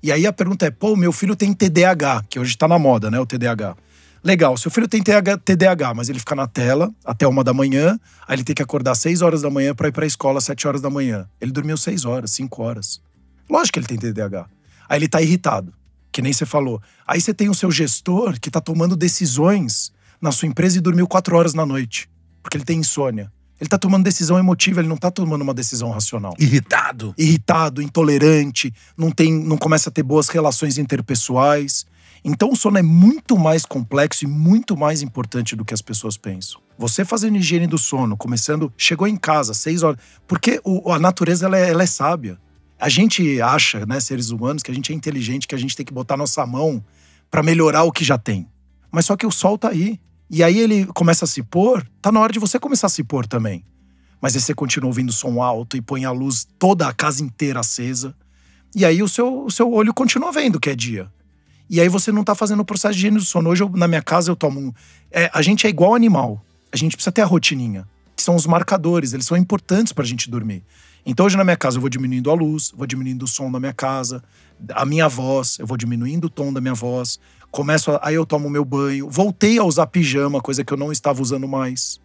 E 0.00 0.12
aí 0.12 0.24
a 0.24 0.32
pergunta 0.32 0.64
é: 0.64 0.70
pô, 0.70 0.94
meu 0.94 1.10
filho 1.10 1.34
tem 1.34 1.52
TDAH, 1.52 2.26
que 2.30 2.38
hoje 2.38 2.56
tá 2.56 2.68
na 2.68 2.78
moda, 2.78 3.10
né? 3.10 3.18
O 3.18 3.26
TDAH. 3.26 3.76
Legal, 4.22 4.56
seu 4.56 4.70
filho 4.70 4.86
tem 4.86 5.02
TDAH, 5.02 5.94
mas 5.94 6.08
ele 6.08 6.20
fica 6.20 6.36
na 6.36 6.46
tela 6.46 6.94
até 7.04 7.26
uma 7.26 7.42
da 7.42 7.52
manhã, 7.52 7.98
aí 8.28 8.36
ele 8.36 8.44
tem 8.44 8.54
que 8.54 8.62
acordar 8.62 8.92
às 8.92 8.98
6 8.98 9.20
horas 9.20 9.42
da 9.42 9.50
manhã 9.50 9.74
para 9.74 9.88
ir 9.88 9.92
pra 9.92 10.06
escola 10.06 10.38
às 10.38 10.44
7 10.44 10.68
horas 10.68 10.80
da 10.80 10.88
manhã. 10.88 11.28
Ele 11.40 11.50
dormiu 11.50 11.76
6 11.76 12.04
horas, 12.04 12.30
5 12.30 12.62
horas. 12.62 13.00
Lógico 13.48 13.74
que 13.74 13.78
ele 13.80 14.00
tem 14.00 14.12
TDAH. 14.12 14.46
Aí 14.88 14.98
ele 14.98 15.08
tá 15.08 15.20
irritado, 15.20 15.72
que 16.10 16.22
nem 16.22 16.32
você 16.32 16.46
falou. 16.46 16.80
Aí 17.06 17.20
você 17.20 17.34
tem 17.34 17.48
o 17.48 17.54
seu 17.54 17.70
gestor 17.70 18.38
que 18.40 18.50
tá 18.50 18.60
tomando 18.60 18.96
decisões 18.96 19.92
na 20.20 20.32
sua 20.32 20.48
empresa 20.48 20.78
e 20.78 20.80
dormiu 20.80 21.06
4 21.06 21.36
horas 21.36 21.54
na 21.54 21.64
noite, 21.64 22.08
porque 22.42 22.56
ele 22.56 22.64
tem 22.64 22.78
insônia. 22.78 23.30
Ele 23.60 23.68
tá 23.68 23.76
tomando 23.76 24.04
decisão 24.04 24.38
emotiva, 24.38 24.80
ele 24.80 24.88
não 24.88 24.96
tá 24.96 25.10
tomando 25.10 25.42
uma 25.42 25.54
decisão 25.54 25.90
racional. 25.90 26.34
Irritado. 26.38 27.12
Irritado, 27.18 27.82
intolerante, 27.82 28.72
não 28.96 29.10
tem, 29.10 29.32
não 29.32 29.56
começa 29.56 29.90
a 29.90 29.92
ter 29.92 30.02
boas 30.02 30.28
relações 30.28 30.78
interpessoais. 30.78 31.84
Então 32.24 32.50
o 32.52 32.56
sono 32.56 32.78
é 32.78 32.82
muito 32.82 33.36
mais 33.36 33.64
complexo 33.64 34.24
e 34.24 34.28
muito 34.28 34.76
mais 34.76 35.02
importante 35.02 35.56
do 35.56 35.64
que 35.64 35.74
as 35.74 35.82
pessoas 35.82 36.16
pensam. 36.16 36.60
Você 36.78 37.04
fazendo 37.04 37.36
higiene 37.36 37.66
do 37.66 37.78
sono, 37.78 38.16
começando, 38.16 38.72
chegou 38.76 39.08
em 39.08 39.16
casa, 39.16 39.52
seis 39.54 39.82
horas. 39.82 39.98
Porque 40.26 40.60
o, 40.64 40.92
a 40.92 40.98
natureza 40.98 41.46
ela 41.46 41.58
é, 41.58 41.70
ela 41.70 41.82
é 41.82 41.86
sábia. 41.86 42.38
A 42.78 42.88
gente 42.88 43.40
acha, 43.40 43.84
né, 43.86 43.98
seres 44.00 44.30
humanos, 44.30 44.62
que 44.62 44.70
a 44.70 44.74
gente 44.74 44.92
é 44.92 44.94
inteligente, 44.94 45.48
que 45.48 45.54
a 45.54 45.58
gente 45.58 45.74
tem 45.76 45.84
que 45.84 45.92
botar 45.92 46.16
nossa 46.16 46.46
mão 46.46 46.84
para 47.30 47.42
melhorar 47.42 47.82
o 47.82 47.92
que 47.92 48.04
já 48.04 48.16
tem. 48.16 48.46
Mas 48.90 49.06
só 49.06 49.16
que 49.16 49.26
o 49.26 49.30
sol 49.30 49.58
tá 49.58 49.70
aí. 49.70 50.00
E 50.30 50.42
aí 50.42 50.58
ele 50.58 50.86
começa 50.86 51.24
a 51.24 51.28
se 51.28 51.42
pôr, 51.42 51.86
tá 52.00 52.12
na 52.12 52.20
hora 52.20 52.32
de 52.32 52.38
você 52.38 52.58
começar 52.58 52.86
a 52.86 52.90
se 52.90 53.02
pôr 53.02 53.26
também. 53.26 53.64
Mas 54.20 54.34
aí 54.34 54.40
você 54.40 54.54
continua 54.54 54.88
ouvindo 54.88 55.12
som 55.12 55.42
alto 55.42 55.76
e 55.76 55.80
põe 55.80 56.04
a 56.04 56.10
luz 56.10 56.46
toda 56.58 56.86
a 56.86 56.92
casa 56.92 57.22
inteira 57.22 57.60
acesa. 57.60 58.14
E 58.74 58.84
aí 58.84 59.02
o 59.02 59.08
seu, 59.08 59.44
o 59.44 59.50
seu 59.50 59.72
olho 59.72 59.94
continua 59.94 60.30
vendo 60.30 60.60
que 60.60 60.70
é 60.70 60.76
dia. 60.76 61.10
E 61.70 61.80
aí 61.80 61.88
você 61.88 62.10
não 62.10 62.24
tá 62.24 62.34
fazendo 62.34 62.60
o 62.60 62.64
processo 62.64 62.94
de 62.94 63.00
higiene 63.00 63.18
do 63.18 63.24
sono. 63.24 63.50
Hoje, 63.50 63.62
eu, 63.62 63.68
na 63.70 63.86
minha 63.86 64.02
casa, 64.02 64.30
eu 64.30 64.36
tomo 64.36 64.58
um. 64.58 64.72
É, 65.10 65.30
a 65.32 65.42
gente 65.42 65.66
é 65.66 65.70
igual 65.70 65.94
animal. 65.94 66.42
A 66.72 66.76
gente 66.76 66.96
precisa 66.96 67.12
ter 67.12 67.22
a 67.22 67.26
rotininha, 67.26 67.86
que 68.16 68.22
são 68.22 68.34
os 68.34 68.46
marcadores, 68.46 69.12
eles 69.12 69.26
são 69.26 69.36
importantes 69.36 69.92
pra 69.92 70.04
gente 70.04 70.30
dormir. 70.30 70.62
Então, 71.04 71.26
hoje 71.26 71.36
na 71.36 71.44
minha 71.44 71.56
casa, 71.56 71.76
eu 71.76 71.80
vou 71.80 71.88
diminuindo 71.90 72.30
a 72.30 72.34
luz, 72.34 72.72
vou 72.76 72.86
diminuindo 72.86 73.24
o 73.24 73.28
som 73.28 73.50
da 73.50 73.58
minha 73.58 73.72
casa, 73.72 74.22
a 74.74 74.84
minha 74.84 75.08
voz, 75.08 75.58
eu 75.58 75.66
vou 75.66 75.76
diminuindo 75.76 76.26
o 76.26 76.30
tom 76.30 76.52
da 76.52 76.60
minha 76.60 76.74
voz, 76.74 77.18
Começo 77.50 77.92
a, 77.92 78.00
aí 78.02 78.14
eu 78.14 78.26
tomo 78.26 78.50
meu 78.50 78.64
banho. 78.64 79.08
Voltei 79.08 79.58
a 79.58 79.64
usar 79.64 79.86
pijama, 79.86 80.40
coisa 80.40 80.62
que 80.62 80.72
eu 80.72 80.76
não 80.76 80.92
estava 80.92 81.22
usando 81.22 81.48
mais. 81.48 82.00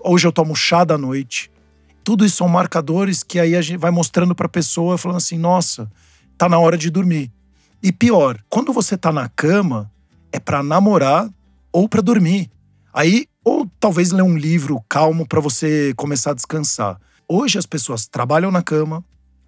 Hoje 0.00 0.26
eu 0.26 0.32
tomo 0.32 0.54
chá 0.54 0.84
da 0.84 0.96
noite. 0.96 1.50
Tudo 2.02 2.24
isso 2.24 2.36
são 2.36 2.48
marcadores 2.48 3.22
que 3.22 3.40
aí 3.40 3.56
a 3.56 3.62
gente 3.62 3.78
vai 3.78 3.90
mostrando 3.90 4.34
para 4.34 4.46
a 4.46 4.48
pessoa, 4.48 4.98
falando 4.98 5.16
assim: 5.16 5.38
nossa, 5.38 5.90
tá 6.38 6.48
na 6.48 6.58
hora 6.58 6.78
de 6.78 6.90
dormir. 6.90 7.32
E 7.82 7.92
pior, 7.92 8.38
quando 8.48 8.72
você 8.72 8.96
tá 8.96 9.12
na 9.12 9.28
cama, 9.28 9.90
é 10.32 10.38
para 10.38 10.62
namorar 10.62 11.28
ou 11.72 11.88
para 11.88 12.00
dormir. 12.00 12.50
Aí, 12.92 13.26
ou 13.44 13.68
talvez 13.80 14.12
ler 14.12 14.22
um 14.22 14.36
livro 14.36 14.80
calmo 14.88 15.26
para 15.26 15.40
você 15.40 15.92
começar 15.96 16.30
a 16.30 16.34
descansar. 16.34 17.00
Hoje 17.28 17.58
as 17.58 17.66
pessoas 17.66 18.06
trabalham 18.06 18.50
na 18.50 18.62
cama, 18.62 19.04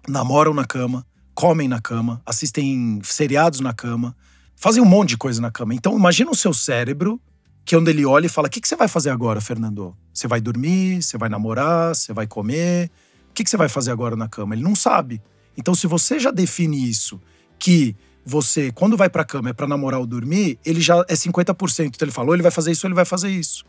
namoram 0.07 0.53
na 0.53 0.65
cama, 0.65 1.05
comem 1.33 1.67
na 1.67 1.79
cama, 1.79 2.21
assistem 2.25 2.99
seriados 3.03 3.59
na 3.59 3.73
cama, 3.73 4.15
fazem 4.55 4.81
um 4.81 4.85
monte 4.85 5.09
de 5.09 5.17
coisa 5.17 5.39
na 5.39 5.51
cama. 5.51 5.75
Então, 5.75 5.95
imagina 5.95 6.31
o 6.31 6.35
seu 6.35 6.53
cérebro, 6.53 7.21
que 7.63 7.75
é 7.75 7.77
onde 7.77 7.91
ele 7.91 8.05
olha 8.05 8.25
e 8.25 8.29
fala: 8.29 8.47
O 8.47 8.51
que, 8.51 8.59
que 8.59 8.67
você 8.67 8.75
vai 8.75 8.87
fazer 8.87 9.11
agora, 9.11 9.39
Fernando? 9.39 9.95
Você 10.13 10.27
vai 10.27 10.41
dormir? 10.41 11.03
Você 11.03 11.17
vai 11.17 11.29
namorar? 11.29 11.95
Você 11.95 12.11
vai 12.13 12.25
comer? 12.25 12.89
O 13.29 13.33
que, 13.33 13.43
que 13.43 13.49
você 13.49 13.57
vai 13.57 13.69
fazer 13.69 13.91
agora 13.91 14.15
na 14.15 14.27
cama? 14.27 14.55
Ele 14.55 14.63
não 14.63 14.75
sabe. 14.75 15.21
Então, 15.55 15.75
se 15.75 15.85
você 15.85 16.19
já 16.19 16.31
define 16.31 16.89
isso, 16.89 17.21
que 17.59 17.95
você, 18.25 18.71
quando 18.71 18.97
vai 18.97 19.09
pra 19.09 19.23
cama, 19.23 19.49
é 19.49 19.53
pra 19.53 19.67
namorar 19.67 19.99
ou 19.99 20.07
dormir, 20.07 20.59
ele 20.65 20.81
já 20.81 21.05
é 21.07 21.13
50%. 21.13 21.85
Então, 21.85 22.05
ele 22.05 22.11
falou: 22.11 22.33
ele 22.33 22.41
vai 22.41 22.51
fazer 22.51 22.71
isso, 22.71 22.87
ele 22.87 22.95
vai 22.95 23.05
fazer 23.05 23.29
isso. 23.29 23.63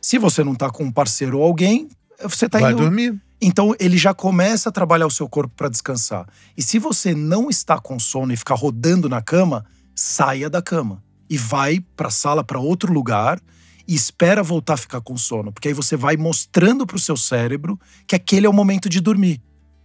Se 0.00 0.18
você 0.18 0.42
não 0.42 0.56
tá 0.56 0.68
com 0.68 0.82
um 0.82 0.90
parceiro 0.90 1.38
ou 1.38 1.44
alguém, 1.44 1.88
você 2.20 2.48
tá 2.48 2.58
vai 2.58 2.72
indo. 2.72 2.82
dormir. 2.82 3.20
Então 3.44 3.74
ele 3.80 3.98
já 3.98 4.14
começa 4.14 4.68
a 4.68 4.72
trabalhar 4.72 5.06
o 5.06 5.10
seu 5.10 5.28
corpo 5.28 5.52
para 5.56 5.68
descansar. 5.68 6.28
E 6.56 6.62
se 6.62 6.78
você 6.78 7.12
não 7.12 7.50
está 7.50 7.76
com 7.76 7.98
sono 7.98 8.32
e 8.32 8.36
ficar 8.36 8.54
rodando 8.54 9.08
na 9.08 9.20
cama, 9.20 9.66
saia 9.96 10.48
da 10.48 10.62
cama 10.62 11.02
e 11.28 11.36
vai 11.36 11.80
para 11.96 12.06
a 12.06 12.10
sala, 12.10 12.44
para 12.44 12.60
outro 12.60 12.92
lugar 12.92 13.40
e 13.86 13.96
espera 13.96 14.44
voltar 14.44 14.74
a 14.74 14.76
ficar 14.76 15.00
com 15.00 15.16
sono, 15.16 15.52
porque 15.52 15.66
aí 15.66 15.74
você 15.74 15.96
vai 15.96 16.16
mostrando 16.16 16.86
para 16.86 16.96
o 16.96 17.00
seu 17.00 17.16
cérebro 17.16 17.78
que 18.06 18.14
aquele 18.14 18.46
é 18.46 18.48
o 18.48 18.52
momento 18.52 18.88
de 18.88 19.00
dormir 19.00 19.40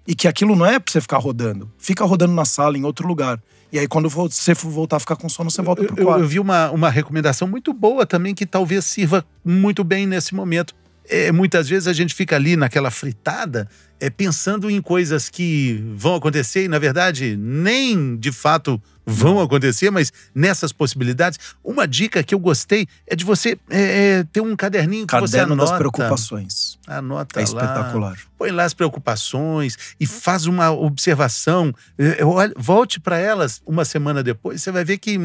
e 0.07 0.13
que 0.13 0.27
aquilo 0.27 0.55
não 0.55 0.65
é 0.65 0.79
para 0.79 0.91
você 0.91 1.01
ficar 1.01 1.17
rodando. 1.17 1.71
Fica 1.79 2.05
rodando 2.05 2.33
na 2.33 2.45
sala, 2.45 2.77
em 2.77 2.83
outro 2.83 3.07
lugar. 3.07 3.41
E 3.73 3.79
aí, 3.79 3.87
quando 3.87 4.07
você 4.07 4.55
for 4.55 4.69
voltar 4.69 4.97
a 4.97 4.99
ficar 4.99 5.17
com 5.17 5.27
sono, 5.27 5.51
você 5.51 5.61
volta 5.61 5.83
pro 5.83 5.95
quarto. 5.95 6.19
Eu, 6.19 6.23
eu 6.23 6.27
vi 6.27 6.39
uma, 6.39 6.71
uma 6.71 6.89
recomendação 6.89 7.47
muito 7.47 7.73
boa 7.73 8.05
também, 8.05 8.33
que 8.33 8.45
talvez 8.45 8.85
sirva 8.85 9.25
muito 9.43 9.83
bem 9.83 10.07
nesse 10.07 10.33
momento. 10.33 10.73
É, 11.09 11.31
muitas 11.31 11.69
vezes 11.69 11.87
a 11.87 11.93
gente 11.93 12.13
fica 12.13 12.35
ali 12.35 12.55
naquela 12.55 12.91
fritada, 12.91 13.69
é, 13.99 14.09
pensando 14.09 14.69
em 14.69 14.81
coisas 14.81 15.29
que 15.29 15.83
vão 15.95 16.15
acontecer 16.15 16.63
e, 16.65 16.67
na 16.67 16.79
verdade, 16.79 17.35
nem 17.37 18.15
de 18.17 18.31
fato 18.31 18.81
vão 19.09 19.39
acontecer, 19.39 19.89
mas 19.89 20.11
nessas 20.35 20.73
possibilidades. 20.73 21.39
Uma 21.63 21.87
dica 21.87 22.21
que 22.21 22.35
eu 22.35 22.39
gostei 22.39 22.85
é 23.07 23.15
de 23.15 23.23
você 23.23 23.57
é, 23.69 24.17
é, 24.19 24.23
ter 24.33 24.41
um 24.41 24.53
caderninho 24.53 25.07
que 25.07 25.11
Caderno 25.11 25.27
você 25.29 25.39
anota. 25.39 25.69
das 25.71 25.77
preocupações. 25.77 26.77
Anota 26.85 27.39
É 27.39 27.43
lá. 27.43 27.45
espetacular. 27.45 28.17
Põe 28.37 28.51
lá 28.51 28.65
as 28.65 28.73
preocupações 28.73 29.77
e 29.97 30.05
faz 30.05 30.45
uma 30.45 30.71
observação. 30.71 31.73
É, 31.97 32.23
olha, 32.23 32.53
Volte 32.57 32.99
para 32.99 33.17
elas 33.17 33.61
uma 33.65 33.85
semana 33.85 34.21
depois, 34.21 34.61
você 34.61 34.71
vai 34.73 34.83
ver 34.83 34.97
que 34.97 35.17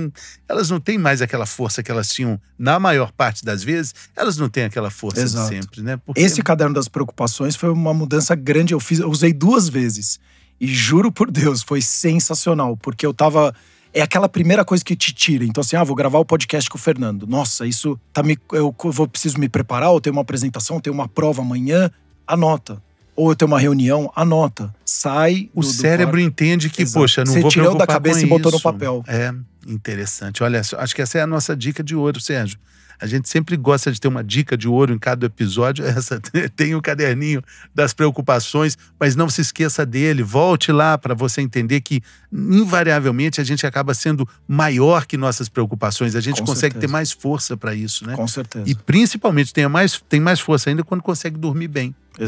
elas 0.48 0.70
não 0.70 0.78
têm 0.78 0.96
mais 0.96 1.20
aquela 1.20 1.44
força 1.44 1.82
que 1.82 1.90
elas 1.90 2.08
tinham 2.08 2.40
na 2.56 2.78
maior 2.78 3.10
parte 3.10 3.44
das 3.44 3.64
vezes. 3.64 3.92
Elas 4.14 4.36
não 4.36 4.48
têm 4.48 4.62
aquela 4.62 4.90
força 4.90 5.18
de 5.18 5.26
Exato. 5.26 5.48
sempre, 5.48 5.82
né? 5.82 5.96
Porque 5.96 6.20
Esse 6.20 6.40
caderno 6.40 6.74
das 6.74 6.86
preocupações 6.86 7.56
foi 7.56 7.70
uma 7.70 7.92
mudança 7.92 8.36
grande. 8.36 8.61
Eu, 8.70 8.78
fiz, 8.78 9.00
eu 9.00 9.10
usei 9.10 9.32
duas 9.32 9.68
vezes. 9.68 10.20
E 10.60 10.66
juro 10.68 11.10
por 11.10 11.28
Deus, 11.30 11.60
foi 11.62 11.82
sensacional. 11.82 12.76
Porque 12.76 13.04
eu 13.04 13.12
tava. 13.12 13.52
É 13.92 14.00
aquela 14.00 14.28
primeira 14.28 14.64
coisa 14.64 14.82
que 14.84 14.94
te 14.96 15.12
tira. 15.12 15.44
Então, 15.44 15.60
assim, 15.60 15.74
ah, 15.76 15.82
vou 15.84 15.96
gravar 15.96 16.18
o 16.20 16.24
podcast 16.24 16.70
com 16.70 16.78
o 16.78 16.80
Fernando. 16.80 17.26
Nossa, 17.26 17.66
isso 17.66 17.98
tá 18.12 18.22
me. 18.22 18.38
Eu 18.52 18.74
vou, 18.84 19.08
preciso 19.08 19.38
me 19.38 19.48
preparar, 19.48 19.90
ou 19.90 20.00
tenho 20.00 20.14
uma 20.14 20.22
apresentação, 20.22 20.78
tenho 20.80 20.94
uma 20.94 21.08
prova 21.08 21.42
amanhã. 21.42 21.90
Anota. 22.26 22.80
Ou 23.14 23.30
eu 23.32 23.36
tenho 23.36 23.50
uma 23.50 23.58
reunião, 23.60 24.10
anota. 24.16 24.74
Sai. 24.86 25.50
o 25.54 25.60
do- 25.60 25.66
do 25.66 25.72
cérebro 25.72 26.14
quarto. 26.14 26.26
entende 26.26 26.70
que, 26.70 26.80
Exato. 26.82 27.00
poxa, 27.00 27.24
não 27.24 27.32
Você 27.34 27.40
vou 27.40 27.50
tirou 27.50 27.74
da 27.76 27.86
cabeça 27.86 28.22
e 28.22 28.26
botou 28.26 28.50
no 28.50 28.56
isso. 28.56 28.62
papel. 28.62 29.04
É, 29.06 29.34
interessante. 29.66 30.42
Olha, 30.42 30.60
acho 30.78 30.94
que 30.94 31.02
essa 31.02 31.18
é 31.18 31.20
a 31.22 31.26
nossa 31.26 31.54
dica 31.54 31.82
de 31.82 31.94
ouro, 31.94 32.18
Sérgio. 32.20 32.58
A 33.00 33.06
gente 33.06 33.28
sempre 33.28 33.56
gosta 33.56 33.90
de 33.90 34.00
ter 34.00 34.08
uma 34.08 34.22
dica 34.22 34.56
de 34.56 34.68
ouro 34.68 34.92
em 34.92 34.98
cada 34.98 35.26
episódio. 35.26 35.84
Essa 35.86 36.20
tem 36.54 36.74
o 36.74 36.82
caderninho 36.82 37.42
das 37.74 37.92
preocupações, 37.92 38.76
mas 38.98 39.16
não 39.16 39.28
se 39.28 39.40
esqueça 39.40 39.84
dele. 39.84 40.22
Volte 40.22 40.70
lá 40.72 40.96
para 40.96 41.14
você 41.14 41.40
entender 41.40 41.80
que, 41.80 42.00
invariavelmente, 42.32 43.40
a 43.40 43.44
gente 43.44 43.66
acaba 43.66 43.94
sendo 43.94 44.28
maior 44.46 45.06
que 45.06 45.16
nossas 45.16 45.48
preocupações. 45.48 46.14
A 46.14 46.20
gente 46.20 46.40
Com 46.40 46.46
consegue 46.46 46.74
certeza. 46.74 46.80
ter 46.80 46.92
mais 46.92 47.12
força 47.12 47.56
para 47.56 47.74
isso, 47.74 48.06
né? 48.06 48.14
Com 48.14 48.28
certeza. 48.28 48.64
E 48.68 48.74
principalmente 48.74 49.52
tem 49.52 49.66
mais, 49.68 50.02
tem 50.08 50.20
mais 50.20 50.40
força 50.40 50.70
ainda 50.70 50.84
quando 50.84 51.02
consegue 51.02 51.38
dormir 51.38 51.68
bem. 51.68 51.94
né? 52.18 52.26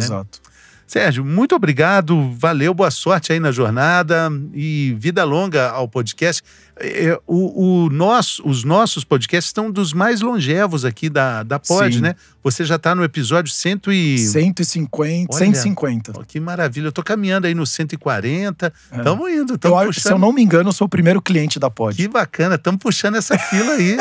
Sérgio, 0.87 1.25
muito 1.25 1.55
obrigado, 1.55 2.31
valeu, 2.37 2.75
boa 2.75 2.91
sorte 2.91 3.33
aí 3.33 3.41
na 3.41 3.51
jornada 3.51 4.29
e 4.53 4.95
vida 4.99 5.25
longa 5.25 5.71
ao 5.71 5.89
podcast. 5.89 6.43
É, 6.77 7.19
o, 7.27 7.85
o 7.87 7.91
nosso, 7.91 8.43
os 8.47 8.65
nossos 8.65 9.03
podcasts 9.03 9.49
estão 9.49 9.71
dos 9.71 9.93
mais 9.93 10.21
longevos 10.21 10.85
aqui 10.85 11.09
da, 11.09 11.43
da 11.43 11.59
Pod, 11.59 11.95
Sim. 11.95 12.01
né? 12.03 12.15
Você 12.43 12.65
já 12.65 12.77
está 12.77 12.95
no 12.95 13.03
episódio 13.03 13.51
100 13.53 13.81
e... 13.89 14.19
150, 14.19 15.35
Olha. 15.35 15.45
150. 15.47 16.13
Pô, 16.13 16.23
que 16.27 16.39
maravilha, 16.39 16.89
eu 16.89 16.93
tô 16.93 17.03
caminhando 17.03 17.47
aí 17.47 17.55
no 17.55 17.67
140, 17.67 18.73
É. 18.93 18.97
estamos 18.99 19.31
indo, 19.31 19.53
Eu 19.53 19.57
estamos 19.57 19.79
acho, 19.79 19.87
puxando. 19.87 20.03
se 20.03 20.13
eu 20.13 20.19
não 20.19 20.33
me 20.33 20.43
engano, 20.43 20.69
eu 20.69 20.73
sou 20.73 20.87
o 20.87 20.91
primeiro 20.91 21.23
cliente 21.23 21.59
da 21.59 21.71
Pod. 21.71 21.97
Que 21.97 22.07
bacana, 22.09 22.57
estamos 22.57 22.79
puxando 22.81 23.17
essa 23.17 23.39
fila 23.39 23.73
aí. 23.73 23.97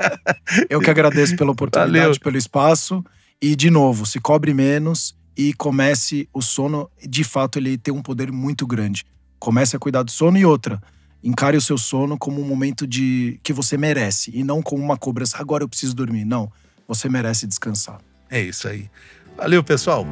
Eu 0.70 0.80
que 0.80 0.90
agradeço 0.90 1.36
pela 1.36 1.50
oportunidade, 1.52 1.98
Valeu. 1.98 2.20
pelo 2.20 2.36
espaço. 2.36 3.04
E, 3.42 3.54
de 3.56 3.70
novo, 3.70 4.06
se 4.06 4.20
cobre 4.20 4.54
menos 4.54 5.14
e 5.36 5.52
comece 5.54 6.28
o 6.32 6.40
sono. 6.40 6.90
De 7.02 7.24
fato, 7.24 7.58
ele 7.58 7.76
tem 7.76 7.92
um 7.92 8.02
poder 8.02 8.30
muito 8.32 8.66
grande. 8.66 9.04
Comece 9.38 9.76
a 9.76 9.78
cuidar 9.78 10.02
do 10.02 10.10
sono 10.10 10.38
e 10.38 10.44
outra. 10.44 10.82
Encare 11.22 11.56
o 11.56 11.60
seu 11.60 11.78
sono 11.78 12.18
como 12.18 12.40
um 12.40 12.46
momento 12.46 12.86
de 12.86 13.40
que 13.42 13.52
você 13.52 13.76
merece 13.76 14.30
e 14.34 14.44
não 14.44 14.62
como 14.62 14.82
uma 14.82 14.96
cobrança. 14.96 15.38
Agora 15.38 15.64
eu 15.64 15.68
preciso 15.68 15.94
dormir. 15.94 16.24
Não. 16.24 16.50
você 16.86 17.08
merece 17.08 17.46
descansar. 17.46 17.98
É 18.30 18.40
isso 18.40 18.68
aí. 18.68 18.90
Valeu, 19.36 19.64
pessoal. 19.64 20.06